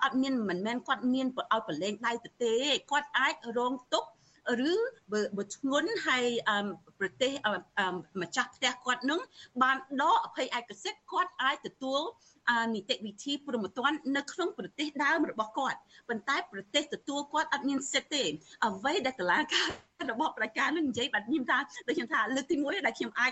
[0.04, 2.54] អត់មានមិនមែនគាត់មានឲ្យប្រឡែងដៃទៅទេ
[2.92, 4.10] គាត់អាចរងទុក្ខ
[4.72, 4.74] ឬ
[5.38, 6.26] បើធ្ងន់ហើយ
[7.00, 7.34] ប្រទេស
[8.22, 9.22] ម្ចាស់ផ្ទះគាត់នឹង
[9.64, 12.02] បានដកអភ័យឯកសិទ្ធគាត់អាចទទួល
[12.74, 15.80] នីតិវិធីព្រមត្តននៅក្នុងប្រទេសដើមរបស់គាត់
[16.10, 18.24] ប៉ុន្តែប្រទេសទទួលគាត់អត់មានសិទ្ធទេ
[18.66, 19.70] អ្វីដែលតឡាការ
[20.12, 23.32] របស់ប្រជាការនឹងនិយាយបាទខ្ញុំថាដូចខ្ញុំថាលើកទី1ដែលខ្ញុំអាច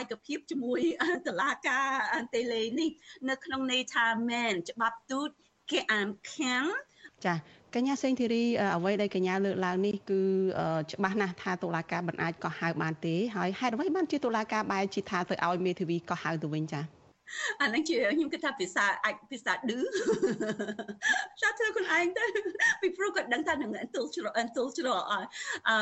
[0.00, 0.80] ឯកភាពជាមួយ
[1.26, 2.90] តឡាការតេឡេនេះ
[3.28, 5.30] នៅក្នុងន័យថាមែនច្បាប់ទូត
[5.70, 6.64] គេអានខាំង
[7.24, 7.34] ចា
[7.74, 8.44] កញ្ញាសេងធីរី
[8.76, 10.20] អ្វីដែលកញ្ញាលើកឡើងនេះគឺ
[10.92, 16.80] ច្បាស់ណាស់ថាតុលាការមិនអាចកោះហៅបានទេហើយហេតុអ្វីបានជាតុលាការបែរជាថាទៅឲ្យមេធាវីកោះហៅទៅវិញចា
[17.60, 19.78] អានឹងជាខ្ញុំគិតថាភាសាអាចភាសាឌឺ
[21.42, 22.24] ចាធ្វើខ្លួនឯងទៅ
[22.80, 25.78] ពីព្រោះគាត់ដឹងថានឹងអន្ទល់ច្រកអន្ទល់ច្រកអឺ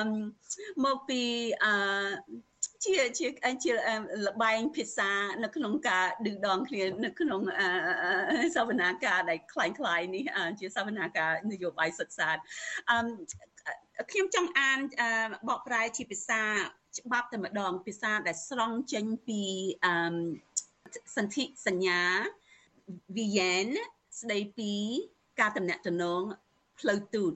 [0.85, 1.21] មកពី
[1.65, 1.73] អឺ
[2.86, 3.28] ជាជា
[3.64, 3.72] ជា
[4.26, 5.12] លបែងភាសា
[5.44, 7.42] នៅក្នុងការឌឺដងគ្នានៅក្នុង
[8.56, 10.24] សវនាការដែលคล้ายៗនេះ
[10.60, 12.30] ជាសវនាការនយោបាយសិក្សា
[12.90, 14.80] អឺខ្ញុំចង់អាន
[15.50, 16.42] បកប្រែជាភាសា
[17.00, 19.42] ច្បាប់តែម្ដងភាសាដែលស្រង់ចេញពី
[19.86, 19.94] អឺ
[21.16, 22.02] សន្ធិសញ្ញា
[23.18, 23.68] វីយ៉ែន
[24.22, 24.74] ស្ដីពី
[25.40, 26.22] ការតំណាក់តំណង
[26.81, 27.33] ផ្លូវទូត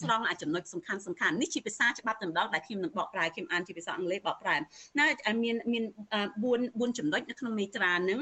[0.00, 5.06] ស្រង់អាចំណុចសំខាន់សំខាន់នេះជាភាសាច្បាប់តែម្ដងដែលខ្ញុំនឹងបកប្រែខ្ញុំអានជាភាសាអង់គ្លេសបកប្រែណា
[5.42, 5.84] មានមាន
[6.32, 8.20] 4 4ចំណុចនៅក្នុងមេត្រានឹង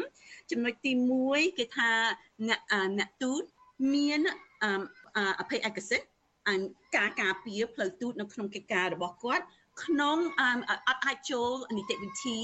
[0.50, 0.92] ចំណុចទី
[1.26, 1.90] 1គេថា
[2.48, 2.60] អ្នក
[2.98, 3.42] អ្នកទូត
[3.94, 4.20] មាន
[5.40, 6.08] អភ័យឯកសិទ្ធិ
[6.96, 9.44] ការការពារផ្លូវទូតនៅក្នុងកិច្ចការរបស់គាត់
[9.84, 10.42] ក្នុងអ
[10.96, 12.38] ត់អាចចូលនីតិវិធី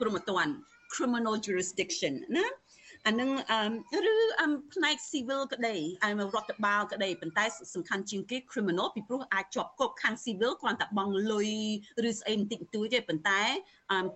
[0.00, 0.48] ព្រមត្តន
[0.94, 2.46] criminal jurisdiction ណា
[3.06, 3.30] អានឹង
[4.12, 4.16] ឬ
[4.74, 7.44] ផ្នែក civil ក្តីរដ្ឋបាលក្តីប៉ុន្តែ
[7.74, 11.50] សំខាន់ជាងគេ criminal ពីព្រោះអាចជាប់គុកខាង civil គ្រាន់តែបង់លុយ
[12.08, 13.40] ឬស្អីបន្តិចបន្តួចទេប៉ុន្តែ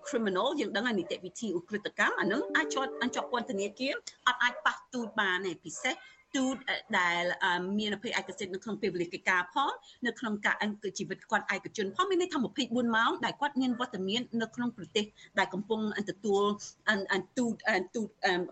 [0.09, 3.93] criminal យើងដឹងនីតិវិធីឧក្រិដ្ឋកម្មអានឹងអាចជាប់ជាប់ពន្ធនាគារ
[4.27, 5.95] អត់អាចប៉ះទូតបានទេពិសេស
[6.37, 6.57] ទូត
[6.99, 7.23] ដែល
[7.79, 9.73] មានអភ័យឯកសិទ្ធិនៅក្នុងពេលវេលាកិច្ចការផង
[10.07, 15.05] នៅក្នុងការអង្គជីវិតគាត់ឯកជនផងមានន័យថា24ម៉ោងដែលគាត់មានវត្តមាននៅក្នុងប្រទេស
[15.39, 15.81] ដែលកំពុង
[16.11, 16.43] ទទួល
[17.39, 17.55] ទូត
[17.97, 18.09] ទូត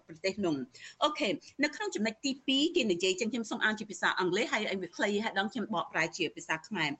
[0.07, 0.57] ប្រទេសនោះ
[1.05, 1.29] អូខេ
[1.65, 6.91] នៅក្នុងចំណុចទី2គេនិយាយចឹងខ្ញុំសូមអានជាភាសាអង់គ្លេសហើយឲ្យវាខ្លីហើយដល់ខ្ញុំបកប្រែជាភាសាខ្មែរ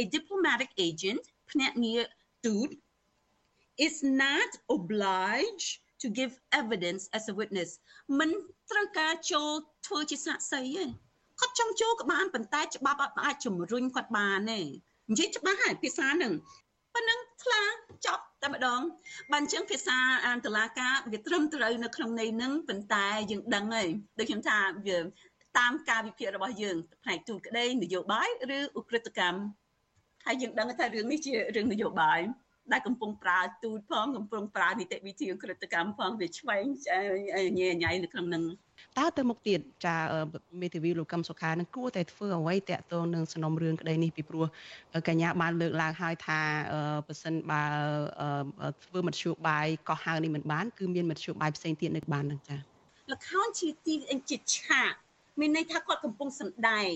[0.00, 2.00] A diplomatic agent ភ្នាក់ងារ
[2.46, 2.68] ទូត
[3.86, 5.70] is not obliged
[6.02, 7.70] to give evidence as a witness
[8.18, 8.30] មិន
[8.70, 9.50] ត្រូវការចូល
[9.86, 10.84] ធ្វើជាសាក្សីទេ
[11.40, 14.60] គាត់ចង់ចូលក៏បានប៉ុន្តែច្បាប់អត់អាចជំរុញគាត់បានទេ
[15.10, 16.32] និយាយច្បាស់ហើយភាសានឹង
[16.94, 17.62] ប៉ុណ្ណឹងថ្លា
[18.06, 18.80] ចប់តែម្ដង
[19.32, 19.96] បើអញ្ចឹងភាសា
[20.26, 23.88] អន្តលាការវាត្រឹមត្រូវនៅក្នុងន័យហ្នឹងប៉ុន្តែយើងដឹងហើយ
[24.18, 24.98] ដូចខ្ញុំថាវា
[25.58, 29.40] តាមការវិភាគរបស់យើងផ្នែកទូតក្តីនយោបាយឬឧក្រិដ្ឋកម្ម
[30.26, 32.20] ហើយយើងដឹងថារឿងនេះជារឿងនយោបាយ
[32.72, 36.64] ដែលកំពុងប្រើទូតផងកំពុងប្រើនីតិវិធីក្រិតកម្មផងវាឆ្វេង
[37.58, 38.44] ញ៉ែញ៉ៃនៅក្នុងនឹង
[38.98, 39.96] តើទៅមុខទៀតចា
[40.60, 44.46] មេធាវីលោកកឹមសុខានឹងគួរតែធ្វើអ្វីតាក់ទងនឹងសំណុំរឿងក្តីនេះពីព្រោះ
[45.08, 46.40] កញ្ញាបានលើកឡើងហើយថា
[47.06, 47.62] ប៉ះសិនបើ
[48.84, 52.56] ធ្វើមធ្យោបាយកោះហៅនេះមិនបានគឺមានមធ្យោបាយផ្សេងទៀតនៅបាននឹងចា
[53.12, 53.94] លខោនជាទី
[54.30, 54.92] ជាឆាក
[55.40, 56.94] មានន័យថាគាត់កំពុងសម្ដែង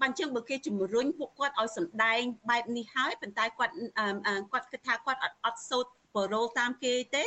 [0.00, 2.20] បានចឹងបើគេជំរុញពួកគាត់ឲ្យសម្ដែង
[2.50, 3.74] បែបនេះហើយប៉ុន្តែគាត់
[4.52, 7.26] គាត់គិតថាគាត់អត់អត់សូត្របរោលតាមគេទេ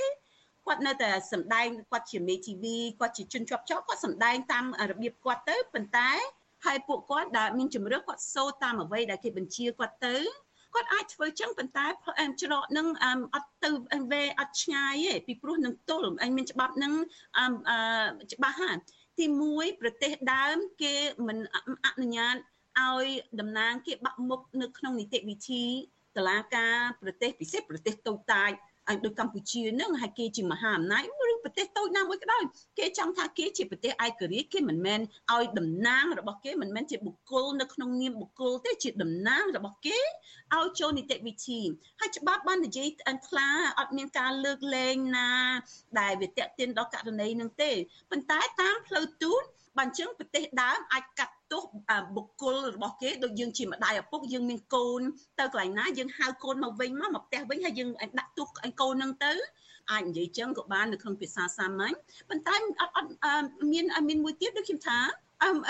[0.65, 6.09] គាត់នៅតែសម្ដែងគាត់ជាមេធាវីគាត់ជាជនជាប់ចោតគាត់សម្ដែងតាមរបៀបគាត់ទៅប៉ុន្តែ
[6.65, 10.15] ហើយពួកគាត់ដែលមានជំរឿគាត់សូត្រតាមអ្វីដែលគេបញ្ជាគាត់ទៅ
[10.75, 11.87] គាត់អាចធ្វើចឹងប៉ុន្តែ
[12.41, 12.87] ច្រកនឹង
[13.35, 13.69] អត់ទៅ
[14.11, 16.93] វេអត់ឆ្ងាយទេពីព្រោះនឹងទល់អញមានច្បាប់នឹង
[18.33, 18.77] ច្បាស់ហើយ
[19.19, 20.95] ទី1ប្រទេសដើមគេ
[21.27, 21.37] មិន
[21.85, 22.35] អនុញ្ញាត
[22.81, 23.05] ឲ្យ
[23.39, 25.65] តំណាងគេបាក់មុខនៅក្នុងនីតិវិធី
[26.17, 28.51] តឡាការប្រទេសពិសេសប្រទេសតូចតាច
[28.89, 32.43] ឲ្យដូចកម្ពុជានឹងហើយគេជាមហាអំណាចឬប្រទេសតូចណាមួយក៏ដោយ
[32.79, 34.99] គេចង់ថាគេជាប្រទេសឯករាជ្យគេមិនមែន
[35.33, 39.99] ឲ្យតំណាងរបស់គេមិនមែនជាបុគ្គលនៅក្នុងនាមបុគ្គលទេជាតំណាងរបស់គេ
[40.53, 41.61] ឲ្យចូលនីតិវិធី
[41.99, 43.49] ហើយច្បាប់បាននិយាយអន្ខ្លា
[43.79, 45.31] អត់មានការលើកលែងណា
[45.99, 47.71] ដែលវាតេតិនដល់ករណីនឹងទេ
[48.11, 49.43] ប៉ុន្តែតាមផ្លូវទូត
[49.77, 51.63] បើអញ្ចឹងប្រទេសដើមអាចកាត់ ទោស
[52.15, 55.01] បុគ្គលរបស់គេដូចយើងជាម្ដាយឪពុកយើងមានកូន
[55.39, 57.89] ទៅកន្លែងណាយើងហៅកូនមកវិញមកមកផ្ទះវិញហើយយើង
[58.19, 58.47] ដាក់ទោស
[58.81, 59.33] កូនហ្នឹងទៅ
[59.91, 61.95] អាចនិយាយចឹងក៏បាននៅក្នុងភាសាសាមញ្ញ
[62.29, 63.09] ប៉ុន្តែអត់អត់
[63.71, 64.99] មានមានមួយទៀតដូចខ្ញុំថា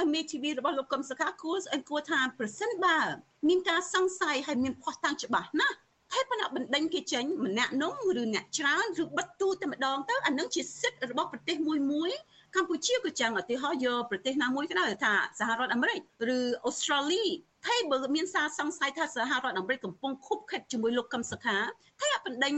[0.01, 1.57] អមេធីវីរបស់លោកកឹមសុខាគួរ
[1.89, 2.99] គួរថាប្រសិនបើ
[3.47, 5.77] មានការសង្ស័យហើយមានភ័ស្តុតាងច្បាស់ណាស់
[6.13, 12.11] ហើយប៉ុន្តែបណ្ដេញគេចេញម្នាក់នោះឬអ្នកច្រើនឬបិទទូតែម្ដងទៅអានឹងជាសិទ្ធិរបស់ប្រទេសមួយមួយ
[12.55, 15.99] កម្ពុជាក៏ចឹងឧទាហរណ៍យកប្រទេសណាមួយក៏ដោយថាសហរដ្ឋអាមេរិក
[16.37, 17.23] ឬអូស្ត្រាលី
[17.67, 21.57] ហើយបើមានសារសង្ស័យថាសហរដ្ឋអាមេរិកកំពុងខុបខិតជាមួយលោកកឹមសុខា
[21.99, 22.53] ហើយអបណ្ដេញ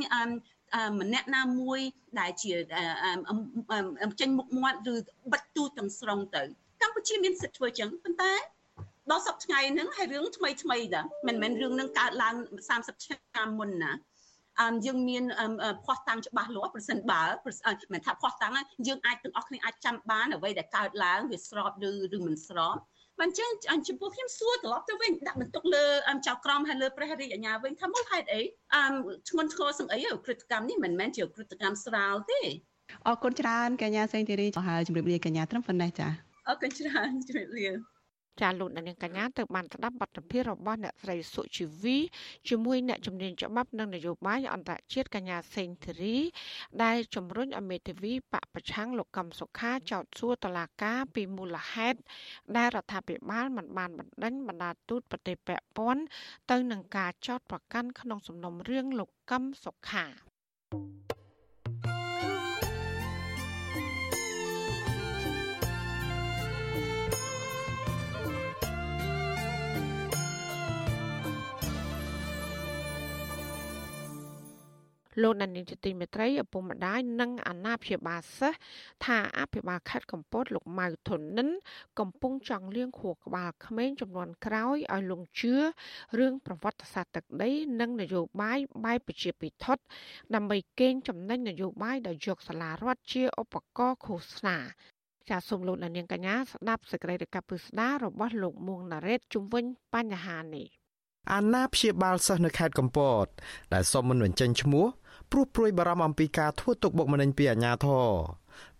[1.02, 1.80] ម្នាក់ណាមួយ
[2.20, 2.54] ដែលជា
[4.20, 4.96] ចេញមុខមាត់ឬ
[5.34, 6.42] បិទទូទាំងស្រុងទៅ
[6.82, 8.34] កម្ពុជាមានសិទ្ធិធ្វើចឹងប៉ុន្តែ
[9.12, 12.36] ដល់សប្តាហ៍ថ្ងៃហ្នឹងហើយរឿងថ្មីថ្មីដែរមិនមែនរឿងហ្នឹងកើតឡើង
[12.70, 14.00] 30ឆ្នាំមុនណាអឺ
[14.86, 15.24] យើងមាន
[15.86, 17.22] ភ័ស្តុតាងច្បាស់លាស់ប្រសិនបើ
[17.94, 18.52] មិនថាភ័ស្តុតាង
[18.88, 22.78] យើងអាចទាំងអស់គ្នាអាចចាំបានអ្វីដែលកើតឡើងវាស្របឬឬមិនស្រប
[23.20, 23.50] បានចឹង
[23.88, 25.86] ចំពោះខ្ញុំសួរត្រឡប់ទៅវិញដាក់បន្ទុកលើ
[26.28, 28.42] ចៅក្រមហើយលើព្រះរាជអាជ្ញាវិញថាមកហេតុអី
[28.74, 28.82] អឺ
[29.30, 32.42] ធ្ងន់ធ្ងរសឹងអីក្រឹតកម្មនេះមិនមែនជាក្រឹតកម្មស្រាលទេ
[33.08, 36.08] អរគុណច្រើនកញ្ញាសេងធីរីហើយជម្រាបលាកញ្ញាត្រឹមប៉ុណ្ណេះចា
[36.48, 37.68] អរគុណច្រើនជំរាបលា
[38.42, 41.98] ចាលោកនាងកញ្ញាទៅបានស្ដាប់បទសម្ភាសន៍របស់អ្នកស្រីសុជីវី
[42.50, 46.18] ជាមួយអ្នកជំនាញច្បាប់និងនយោបាយអន្តរជាតិកញ្ញាសេងធីរី
[46.84, 52.00] ដែលជំរុញឲ្យមេធាវីបកប្រឆាំងលោកកឹមសុខាចោទសួរតឡាការពីមូលហេតុ
[52.58, 56.04] ដែលរដ្ឋាភិបាលមិនបានបណ្ដេញបណ្ដាទូតប្រទេសពាក់ព័ន្ធ
[56.52, 60.06] ទៅនឹងការចោទប្រកាន់ក្នុងសំណុំរឿងលោកកឹមសុខា
[60.72, 61.15] thank you
[75.22, 78.60] លោកដានីលជាទីមេត្រីឪពុកម្ដាយនិងអាណាព្យាបាលសិស្ស
[79.06, 81.50] ថាអភិបាលខេត្តកំពតលោកម៉ៅធុននិន
[82.00, 85.54] កំពុងចង់លៀងខួរក្បាលក្មេងចំនួនក្រោយឲ្យលងជឿ
[86.20, 89.66] រឿងប្រវត្តិសាស្ត្រទឹកដី និងនយោបាយបែបប្រជាពិធ
[90.36, 94.58] ដើម្បីកេងចំណេញនយោបាយដោយយកសាលារដ្ឋជាឧបករណ៍ឃោសនា
[95.30, 100.68] ចាសសូមលោកនាងកញ្ញាស្ដាប់សេចក្តីរាយការណ៍ពិស្ដាររបស់លោកមួងណារ៉េតជុំវិញបញ្ហានេះ
[101.34, 103.26] អាណាព្យាបាលសិស្សនៅខេត្តកំពត
[103.74, 104.86] ដែលសុំមិនបញ្ចេញឈ្មោះ
[105.32, 108.10] ព្រោះព្រួយបារម្ភអំពីការធ្វើទុកបុកម្នេញពីអាជ្ញាធរ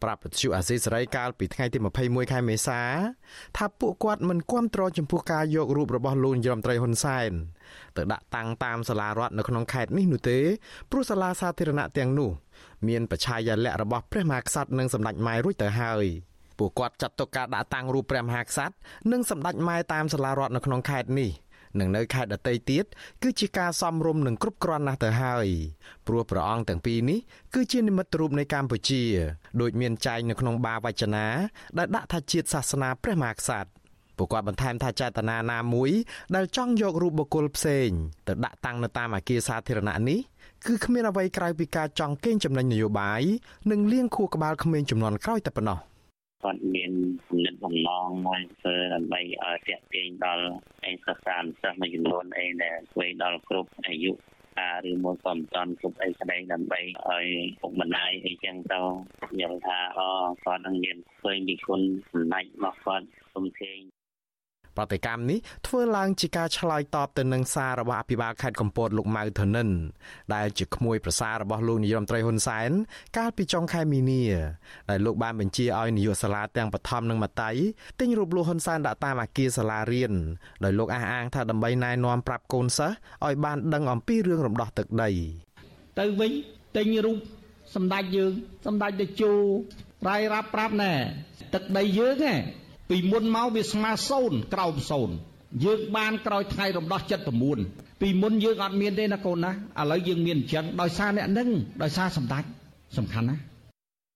[0.04, 2.82] ប្រាប់វិទ្យុអាស៊ីសេរីកាលពីថ្ងៃទី21ខែមេសា
[3.58, 7.32] ថាពួកគាត់មិនគាំទ្រចំពោះការយករូបរបស់លោកនាយរដ្ឋមន្ត្រីហ៊ុនសែន
[7.98, 10.40] ទៅដាក់តាំងតាមសាលារដ្ឋនៅក្នុងខេត្តនេះនោះទេ
[10.92, 12.32] ព្រោះសាលាសាធារណៈទាំងនោះ
[12.88, 16.06] មានបច្ឆាយាល័ក្ខណ៍របស់ព្រះមហាក្សត្រនិងសម្ដេចម៉ែរួចទៅហើយ
[16.60, 18.74] ពួកគាត់ចាត់ទុកការដាក់តាំងរូបព្រះមហាក្សត្រ
[19.12, 21.30] និងសម្ដេចម៉ែតាមសាលារដ្ឋនៅក្នុងខេត្តនេះ
[21.80, 22.86] និងនៅខេត្តដទៃទៀត
[23.24, 25.48] គឺជាការសំរុំនិងគ្រប់គ្រាន់ណាស់ទៅហើយ
[26.08, 27.20] ព្រោះព្រះអង្គទាំងពីរនេះ
[27.54, 29.04] គឺជានិមិត្តរូបនៃកម្ពុជា
[29.62, 31.26] ដូចមានចែងនៅក្នុងបាវចនា
[31.78, 33.70] ដែលដាក់ថាជាតិសាសនាព្រះមហាក្សត្រ
[34.18, 35.92] ពួកគាត់បន្ថែមថាចេតនាណាមួយ
[36.36, 37.90] ដែលចង់យករូបបុគ្គលផ្សេង
[38.28, 40.20] ទៅដាក់តាំងនៅតាមអគារសាធារណៈនេះ
[40.66, 43.22] គឺគ្មានអ្វីក្រៅពីការចង់កេងចំណេញនយោបាយ
[43.72, 45.80] និងលៀងខួរក្បាលក្មេងចំនួនក្រោយតែប៉ុណ្ណោះ។
[46.46, 46.92] គាត់មាន
[47.28, 50.46] គំនិតបំណងមួយធ្វើដើម្បីឲ្យតាក់ទាញដល់
[50.90, 54.12] ឯកសារសិស្សមួយចំនួនអីដែលធ្វើដល់គ្រប់អាយុ
[54.60, 57.26] ការឬមួយក៏មិនតាន់គ្រប់អីក្តីដើម្បីឲ្យ
[57.62, 58.82] ពុកម្ដាយអីចឹងទៅ
[59.42, 60.08] យល់ថាអូ
[60.44, 61.82] គាត់នឹងមានឃើញពីគុណ
[62.12, 63.80] សម្ដេចរបស់គាត់គុំធេង
[64.78, 69.70] ប្រតិកម្មនេះធ្វើឡើងជាការឆ្លើយតបទៅនឹងសាររបស់អភិបាលខេត្តកំពតលោកម៉ៅធនិន
[70.36, 72.70] ដែលជាក្មួយប្រសាររបស់លោកនាយរដ្ឋមន្ត្រីហ៊ុនសែន
[73.18, 74.24] កាលពីចុងខែមីនា
[74.90, 77.50] ដែលលោកបានបញ្ជាឲ្យនាយកសាលាទាំងបឋមនិងមត្តៃ
[78.00, 80.14] ទិញរូបលោកហ៊ុនសែនដាក់តាមអគារសាលារៀន
[80.64, 82.96] ដោយលោកអះអាងថាដើម្បីណែនាំប្រាប់កូនសិស្ស
[83.26, 85.10] ឲ្យបានដឹងអំពីរឿងរំដោះទឹកដី
[86.00, 86.32] ទៅវិញ
[86.78, 87.18] ទិញរូប
[87.76, 88.32] សម្ដេចយើង
[88.66, 89.34] សម្ដេចតេជោ
[90.08, 90.92] រាយរាប់ប្រាប់ណែ
[91.54, 92.36] ទឹកដីយើងហ៎
[92.90, 95.16] ពីមុនមកវាស្មើសូន្យក្រោមសូន្យ
[95.64, 97.02] យើងបានក្រោយថ្ងៃរំដោះ
[97.52, 101.50] 79ពីមុនយើងអត់មានទេណាកូនណាឥឡូវយើងមានអញ្ចឹងដោយសារអ្នកនឹង
[101.84, 102.44] ដោយសារសម្ដេច
[102.98, 103.38] សំខាន់ណា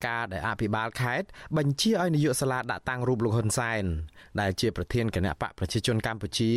[0.07, 3.83] ការដែលអភិបាលខេត្តបញ្ជាឲ្យនាយកសាលាដាក់តាំងរូបលោកហ៊ុនសែន
[4.41, 6.51] ដែលជាប្រធានគណៈបកប្រជាជនកម្ពុជា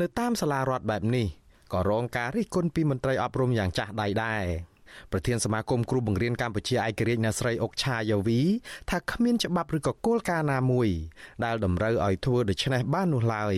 [0.00, 1.26] នៅតាមសាលារដ្ឋបែបនេះ
[1.72, 4.44] ក៏រងការរិះគន់ពីមន្ត្រីអប់រំយ៉ាងចាស់ដៃដែរ
[5.12, 8.40] ប្រធានសមាគមគ្រូបង្រៀនកម្ពុជាឯករាជ្យអ្នកស្រីអុកឆាយាវី
[8.90, 10.88] ថាគ្មានច្បាប់ឬក៏គោលការណ៍ណាមួយ
[11.44, 13.54] ដែលតម្រូវឲ្យធ្វើដូច្នេះបាននោះឡើយ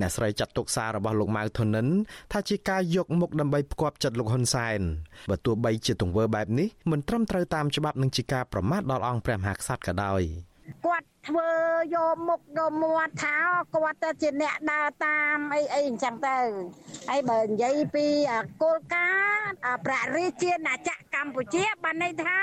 [0.00, 1.86] អ្នកស្រីចាត់ទុកសាររបស់លោកម៉ៅធនិន
[2.32, 4.80] ថាជាការយកមុខដើម្បីផ្គាប់ចិត្តលោកហ៊ុនសែន
[5.30, 10.22] បើទោះបីជាទង្វើបែបនេះមិនត្រឹមត្រូវតាមច្បាប់និងជាការប្រមាថដល់អង្គព្រះមហាក្សត្រក៏ដោយ
[10.84, 11.50] គាត់ ធ្វើ
[11.94, 13.36] យកមុខយកមាត់ថា
[13.74, 16.38] គាត់ទៅជាអ្នកដើរតាមអីអីអញ្ចឹងទៅ
[17.08, 18.06] ហើយបើនិយាយពី
[18.62, 19.50] គោលការណ៍
[19.84, 22.38] ព្រះរាជាណាចក្រកម្ពុជាបានន័យថា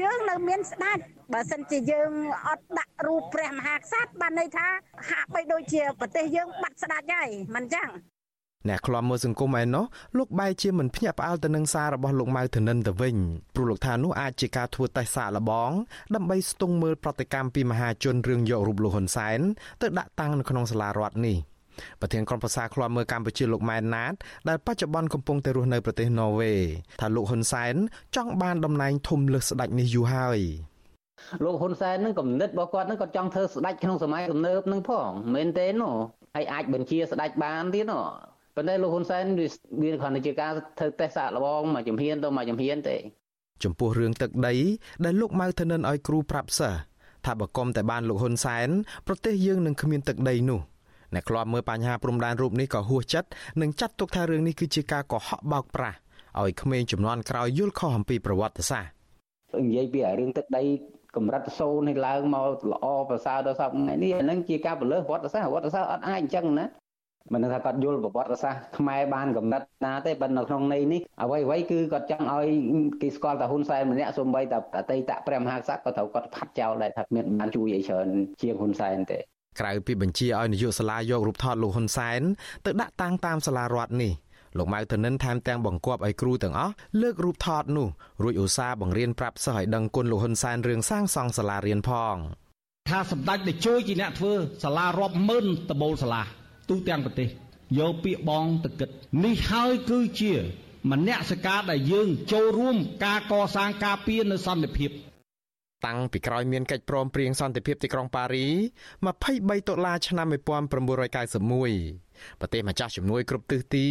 [0.00, 0.98] យើងនៅមានស្ដេច
[1.32, 2.10] បើសិនជាយើង
[2.48, 4.68] អត់ដាក់រូបព្រះមហាក្សត្របានន័យថា
[5.10, 7.88] ហាក់បីដូចជាប្រទេសយើងបាត់ស្ដេចហើយមិនអញ្ចឹង
[8.68, 9.84] អ្នកខ្លាំមើលសង្គមឯណោះ
[10.18, 13.16] លោកបែរជាមិនភ្ញាក់ផ្អើលទៅនឹងសាររបស់លោកម៉ៅធនិនទៅវិញ
[13.54, 15.70] ព្រោះលោកថានោះអាចជាការធ្វើតេស្តសាកល្បង
[16.14, 19.40] ដើម្បីស្ទង់មើលប្រតិកម្មពីមហាជនរឿងយករូបលោកហ៊ុនសែន
[19.82, 21.36] ទៅដាក់តាំងនៅក្នុងសាលារដ្ឋនេះ
[22.00, 24.14] ប្រធានក្រុមប្រឹក្សាឃ្លាំមើលកម្ពុជាលោកម៉ែនណាត
[24.48, 26.52] ដែលបច្ចុប្បន្នកំពុងតែរស់នៅប្រទេសណ័រវេ
[27.00, 27.74] ថាលោកហ៊ុនសែន
[28.16, 30.40] ចង់បានតំណែងធំលើសស្ដេចនេះយូរហើយ
[31.44, 35.94] លោកហ៊ុនសែននឹងគំនិតរបស់គាត់នឹងគាត់ចង់ធ្វើស្ដេចក្នុងសម័យទំនើបនឹងផងមែនទេនោះ
[36.34, 38.04] ហើយអាចបញ្ជាស្ដេចបានទៀតនោះ
[38.56, 39.24] ប៉ុន្តែលោកហ៊ុនសែន
[39.82, 42.96] វាគ្រាន់តែជាការធ្វើតេស្តសាកល្បងមួយជំហានទៅមួយជំហានទេ
[43.64, 44.54] ចំពោះរឿងទឹកដី
[45.04, 46.78] ដែលលោកម៉ៅធនិនឲ្យគ្រូប្រាប់សិស្ស
[47.26, 48.68] ថាបើគុំតែបានលោកហ៊ុនសែន
[49.06, 50.60] ប្រទេសយើងនឹងគ្មានទឹកដីនោះ
[51.14, 53.28] អ្នកខ្លាប់មើលបញ្ហាព្រំដែនរូបនេះក៏ហួសចិត្ត
[53.60, 55.96] និងចាត់ទុកថារឿងនេះគឺជាការកុហកបោកប្រាស់
[56.40, 58.90] ឲ្យក្មេងចំនួនក្រោយយល់ខុសអំពីប្រវត្តិសាស្ត្រ
[59.66, 60.62] និយាយពីរឿងទឹកដី
[61.16, 66.66] កម្រិតសូនឲ្យឡើងមកល្អប្រសើរដល់សពថ្ងៃនេះអានឹងជាការប្រលើសវត្តសាស្ត្រវត្តសាស្ត្រអត់អាចអញ្ចឹងណា
[67.32, 72.46] មិនថាគាត់យល់ប្រវត្តិសាស្ត្រខ្មែរបានកំណត់ណាទេប៉ុន្តែនៅក្នុងន័យនេះអ្វីអ្វីគឺគាត់ចង់ឲ្យ
[73.02, 78.08] គេស្គាល់តែហ៊ុនសែនម្នាក់សូម្បីតែអតីតព្រះមហាក្សត្រក៏ត្រូវគាត់ផាត់ចោលដែរថាមានបានជួយអីច្រើន
[78.42, 79.18] ជាងហ៊ុនសែនទេ
[79.60, 82.20] ក្រៅពីបញ្ជាឲ្យនាយកសាលាយករូបថតលោកហ៊ុនសែន
[82.66, 84.12] ទៅដាក់តាំងតាមសាលារដ្ឋនេះ
[84.58, 87.88] លោកម៉ៅធនិនថែមទាំងបង្គាប់ឲ្យគ្រូទាំងអស់លើករូបថតនោះ
[88.22, 92.16] រួចឧស្សាហ៍បង្រៀនប្រាប់សិស្សឲ្យដឹងគុណលោកហ៊ុនសែនរឿងសាងសង់សាលារៀនផង
[92.90, 94.32] ថាសម្ដេចតេជោជាអ្នកធ្វើ
[94.64, 96.22] សាលារាប់ម៉ឺនតបូលសាលា
[96.68, 97.28] ទូទាំងប្រទេស
[97.78, 98.88] យកពាក្យបងទៅគិត
[99.24, 100.34] នេះហើយគឺជា
[100.90, 104.90] មនសិការដែលយើងចូលរួមការកសាងការពារនៅសន្តិភាព
[105.86, 108.46] តាំងពីក្រោយមានកិច្ចព្រមព្រៀងសន្តិភាពទីក្រុងប៉ារី
[109.06, 110.72] 23តុលាឆ្នាំ1991
[112.40, 113.86] ប្រទេសម្ចាស់ជំនួយគ្រប់ទិសទី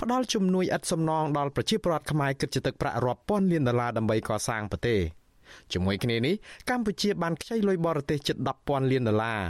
[0.00, 5.00] ផ្ដល់ជំនួយឥតសំណងដល់ប្រជាពលរដ្ឋខ្មែរគិតជាទឹកប្រាក់រាប់ពាន់លានដុល្លារដើម្បីកសាងប្រទេស
[5.72, 6.34] ជាមួយគ្នានេះ
[6.70, 9.42] កម្ពុជាបានខ្ចីលុយបរទេសជិត10,000លានដុល្លារ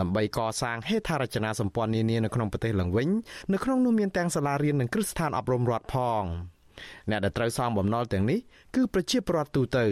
[0.00, 3.08] ដើម្បីកសាងហេដ្ឋារចនាសម្ព័ន្ធនានានៅក្នុងប្រទេសឡើងវិញ
[3.52, 6.24] នៅក្នុងនោះមានទាំងសាលារៀននិងគ្រឹះស្ថានអប់រំរដ្ឋផង
[7.10, 8.38] អ្នកដែលត្រូវសងបំណុលទាំងនេះ
[8.74, 9.86] គឺប្រជាពលរដ្ឋទូទៅ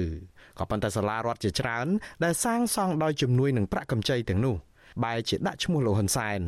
[0.59, 1.87] ក៏ប៉ុន្តែសាលារដ្ឋជាច្រើន
[2.25, 4.57] ដែលសាងសង់ដោយជំនួយនឹងប្រាក់កម្ចីទាំងនោះ
[5.05, 6.41] បែរជាដាក់ឈ្មោះលោកហ៊ុនសែន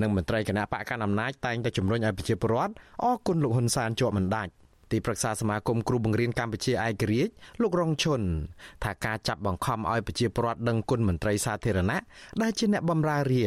[0.00, 2.72] និងមន្ត្រីគណៈបកកណ្ដាលអំណាចតែងតែជំរុញឲ្យប្រជាពលរដ្ឋ
[3.04, 4.52] អរគុណលោកហ៊ុនសែនជាប់មិនដាច់
[4.92, 8.22] ទីប្រឹក្សាសមាគមគ្រូបង្រៀនកម្ពុជាឯករាជ្យលោករងឈុន
[8.84, 11.98] ថាការចាប់បង្ខំឲ្យប្រជាពលរដ្ឋដឹងគុណមន្ត្រីសាធារណៈ
[12.42, 13.44] ដែលជាអ្នកបម្រើរា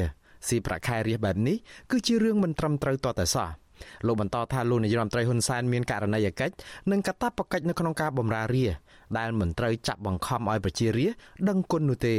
[0.47, 1.57] ស៊ីប្រាក់ខែរាបែបនេះ
[1.91, 3.49] គឺជារឿងមិនត្រឹមត្រូវតតែសោះ
[4.07, 6.53] លោកបន្តថាលោកនាយរដ្ឋមន្ត្រីហ៊ុនសែនមានករណីយកិច្ច
[6.91, 8.65] និងកាតព្វកិច្ចនៅក្នុងការបម្រើរា
[9.18, 12.18] ដែលមិនត្រូវចាប់បង្ខំឲ្យប្រជារាស្ត្រដឹងគុណនោះទេ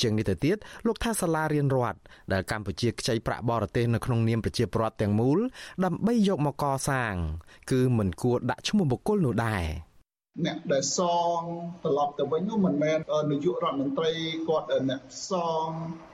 [0.00, 0.56] ជាងនេះទៅទៀត
[0.86, 1.98] លោកថាសាលារៀនរដ្ឋ
[2.32, 5.38] ដែលកម្ពុជាខ្ចីប្រាក់បរទេសនៅក្នុងនាមប្រជាពលរដ្ឋទាំងមូល
[5.84, 7.14] ដើម្បីយកមកកសាង
[7.70, 9.64] គឺមិនគួរដាក់ឈ្មោះបុគ្គលនោះដែរ
[10.46, 11.00] អ្នកដែលស
[11.38, 11.40] ង
[11.84, 12.98] ត្រឡប់ទៅវិញនោះមិនមែន
[13.30, 14.12] នាយករដ្ឋមន្ត្រី
[14.48, 15.32] គាត់អ្នកស
[15.64, 15.66] ង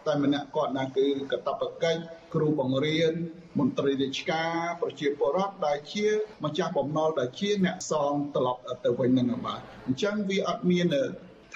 [0.06, 2.00] តែម្នាក់គាត់ណាគឺកតបកិច្ច
[2.34, 3.12] គ្រូបង្រៀន
[3.58, 6.06] មន្ត្រីរាជការប្រជាពលរដ្ឋដែលជា
[6.44, 10.86] ម្ចាស់បំណុលដែលជាអ្នកសងត្រឡប់ទៅវិញនឹងបាទអញ្ចឹងវាអត់មាន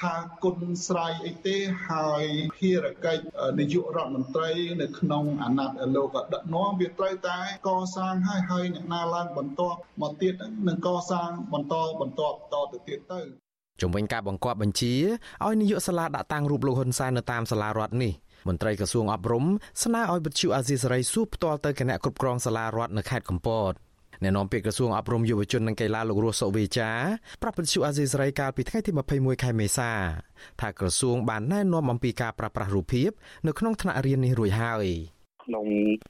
[0.03, 1.57] ថាគុណស្រ័យអីទេ
[1.89, 2.25] ហើយ
[2.57, 3.25] ភារកិច្ច
[3.59, 4.51] នាយករដ្ឋមន្ត្រី
[4.81, 7.39] នៅក្នុងអាណត្តិលោកដឹកនាំវាត្រូវតែ
[7.69, 10.35] កសាងឲ្យហើយអ្នកណាឡើងបន្ទាប់មកទៀត
[10.69, 13.21] នឹងកសាងបន្តបន្តតទៅទៀតទៅ
[13.81, 14.95] ជំវិញការបង្គាប់បញ្ជា
[15.45, 18.13] ឲ្យនាយកសាលាដាក់តាំងរូបលោកហ៊ុនសែននៅតាមសាលារដ្ឋនេះ
[18.49, 19.45] មន្ត្រីក្រសួងអប់រំ
[19.83, 23.73] ស្នើឲ្យវិទ្យុអាស៊ីសេរីសួរផ្ទាល់ទៅគណៈគ្រប់គ្រងសាលារដ្ឋនៅខេត្តកំពត
[24.23, 26.91] អ្នកនាំពាក្យក្រសួងអប់រំយុវជននិងកីឡាលោករស់សុវេចា
[27.43, 29.91] ប្រាប់វិទ្យុអាស៊ីសេរីកាលពីថ្ងៃទី21ខែមេសា
[30.61, 33.11] ថាក្រសួងបានណែនាំអំពីការប្រាស្រ័យរូបភាព
[33.47, 34.87] នៅក្នុងថ្នាក់រៀននេះរួចហើយ
[35.45, 35.67] ក្នុង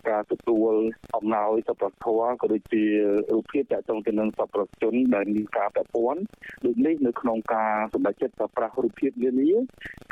[0.09, 0.73] ការទទួល
[1.17, 2.85] អំណោយសប្បុរសធម៌ក៏ដូចជា
[3.33, 6.23] រូបភាពតាក់ទងទៅនឹងសប្បុរសជនដែលមានការពាក់ព័ន្ធ
[6.65, 9.53] ដូចនេះនៅក្នុងការសម្រេចចិត្តប្រើប្រាស់រូបភាពនានា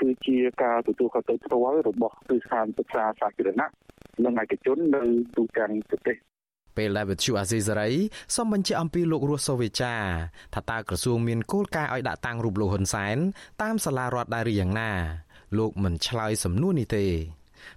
[0.00, 3.68] គឺជាការទទួលខុសត្រូវផ្ទាល់របស់គ្រឹះស្ថានសិក្សាសាធារណៈ
[4.24, 5.02] និងឯកជននៅ
[5.36, 6.16] ទូទាំងប្រទេស
[6.76, 7.90] ពេលដែលវិទ្យុអាស៊ីសេរី
[8.34, 9.94] សូមបញ្ជាក់អំពីលោករស់សូវេចា
[10.54, 13.16] ថាតើក្រសួងមានគោលការណ៍ឲ្យដាក់តាំងរូបលោកហ៊ុនសែន
[13.62, 14.90] តាមសាលារដ្ឋដែរឬយ៉ាងណា
[15.58, 17.04] លោកមិនឆ្លើយសំណួរនេះទេ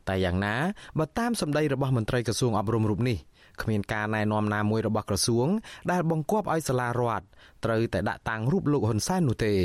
[0.08, 0.56] តែយ៉ាងណា
[1.00, 3.18] បើតាមសម្ដីរបស់មន្ត្រីក្រសួងអប់រំរូបនេះ
[3.62, 5.48] គ្មានការណែនាំណាមួយរបស់ក្រសួង
[5.92, 7.26] ដែលបង្គាប់ឲ្យសាលារដ្ឋ
[7.66, 9.56] ត្រូវតែដាក់តាំងរូបលោកហ៊ុនសែននោះទេ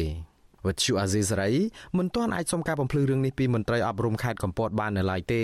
[0.67, 1.51] វិទ្យុអាស៊ីសេរី
[1.99, 5.43] មិនទាន់អាចសុំការបំភ្លឺរឿងនេះពីមន្ត្រីអប់រំខេត្តកំពតបាននៅឡើយទេ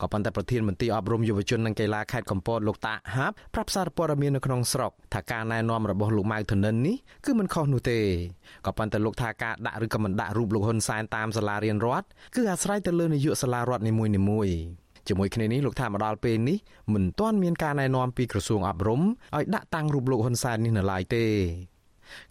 [0.00, 8.00] ក៏ប៉ុន្តែប្រធានមន្ត្រីអប់រំយុវជននិងកីឡាខេត្តកំពតលោកតាហាប់ប្រាប់សារព័ត៌មាននៅក្នុងស្រុកថាការណែនាំរបស់លោកម៉ៅធនិននេះគឺមិនខុសនោះទេ
[8.66, 16.58] ក៏ប៉ុន្តែលោកថាការដាក់ឬក៏មិនដាក់រូបលោកហ៊ុនសែនតាមសាលារៀនរដ្ឋគឺអាស្រ័យទៅលើនាយកសាលារដ្ឋនីមួយៗជាមួយគ្នានេះលោកថាមកដល់ពេលនេះ
[16.94, 21.24] មិនទាន់មានការណែនាំពីក្រសួងអប់រំឲ្យដាក់តាំងរូបលោកហ៊ុនសែននេះនៅឡើយទេ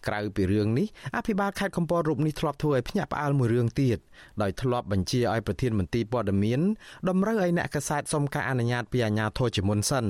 [0.06, 3.98] ក្រៅពីរឿងនេះអភិបាលខេត្តកំពតរូបនេះធ្លាប់ធ្វើឲ្យភ្ញាក់ផ្អើលមួយរឿងទៀត
[4.42, 6.60] ដោយធ្លាប់បញ្ជាឲ្យប្រធានមន្ត្រីព័ត៌មាន
[7.08, 10.06] តម្រូវឲ្យអ្នកកសែតសុំការអនុញ្ញាតពីអាជ្ញាធរជាមុនសិន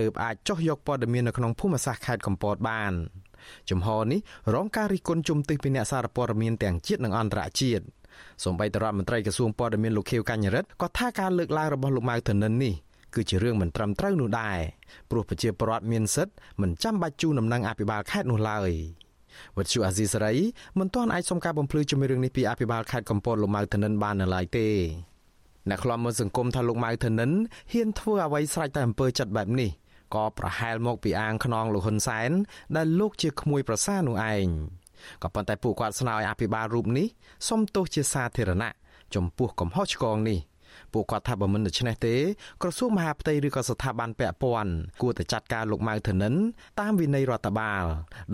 [0.00, 2.92] ទើបអាចចុះយកព័ត៌មាននៅក្នុងភូមិសាស្ត្រខេត្តកំពតបាន
[3.70, 4.20] ចំហនេះ
[4.54, 7.84] រងការរិះគន់ជំទាស់ពីអ្នកសារព័ត៌មានទាំងជាតិនិងអន្តរជាតិ
[8.44, 12.74] សូម្បីតរដ្ឋមន្ត្រីក្រសួងព័ត៌មានលោកខៀវកញ្ញរិទ្ធក៏ថាការលើកឡើងរបស់លោកម៉ៅធនិននេះ
[13.14, 14.58] គឺជារឿងមិនត្រឹមត្រូវនោះដែរ
[15.10, 18.70] ព្រោះប្រជាពលរដ្ឋមានសិទ្ធិមិនចាំបាច់ជូនដំណឹងអភិបាលខេត្តនោះឡើយ
[19.56, 20.34] វត្តជូអាស៊ីសេរី
[20.78, 24.68] មិនទាន់អាចសុំការបំភ្លឺជាមួយរឿងនេះពីអភិបាលខេត្តកំពតលោកម៉ៅធនិនបាននៅឡើយទេ
[25.68, 27.30] អ្នកខ្លំមើលសង្គមថាលោកម៉ៅធនិន
[27.72, 29.70] ហ៊ានធ្វើអ្វីស្រេចតែអំពើចិត្តបែបនេះ
[30.14, 32.30] ក៏ប្រហែលមកពីអាងខ្នងលោកហ៊ុនសែន
[32.76, 34.46] ដែលលោកជាក្មួយប្រសានោះឯង
[35.22, 37.06] ក៏ប៉ុន្តែពួកគាត់ស្នើឲ្យអភិបាលរូបនេះ
[37.48, 38.72] សុំទោសជាសាធារណៈ
[39.14, 40.38] ចំពោះកំហុសឆ្គងនេះ
[40.94, 42.14] ពួកគាត់ថាបើមិនដូច្នេះទេ
[42.62, 44.72] ក្រសួងមហាផ្ទៃឬក៏ស្ថាប័នពាក់ព័ន្ធ
[45.02, 46.34] គួរតែចាត់ការលោកម៉ៅធនិន
[46.80, 47.84] តាមវិន័យរដ្ឋបាល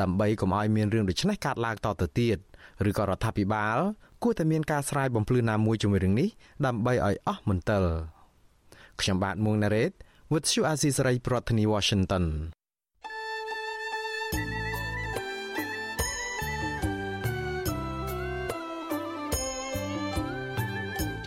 [0.01, 2.37] ដើម្បីកុំឲ្យមានរឿងដូច្នេះកើតឡើងតទៅទៀត
[2.89, 3.79] ឬក៏រដ្ឋាភិបាល
[4.23, 6.29] គួរតែមានការស្រាយបំភ្លឺណាមួយជាមួយរឿងនេះ
[6.67, 7.85] ដើម្បីឲ្យអស់មន្ទិល
[9.01, 9.91] ខ្ញុំបាទមួងណារ៉េត
[10.33, 12.25] វិទ្យុអាស៊ីសេរីប្រធានាធិបតី Washington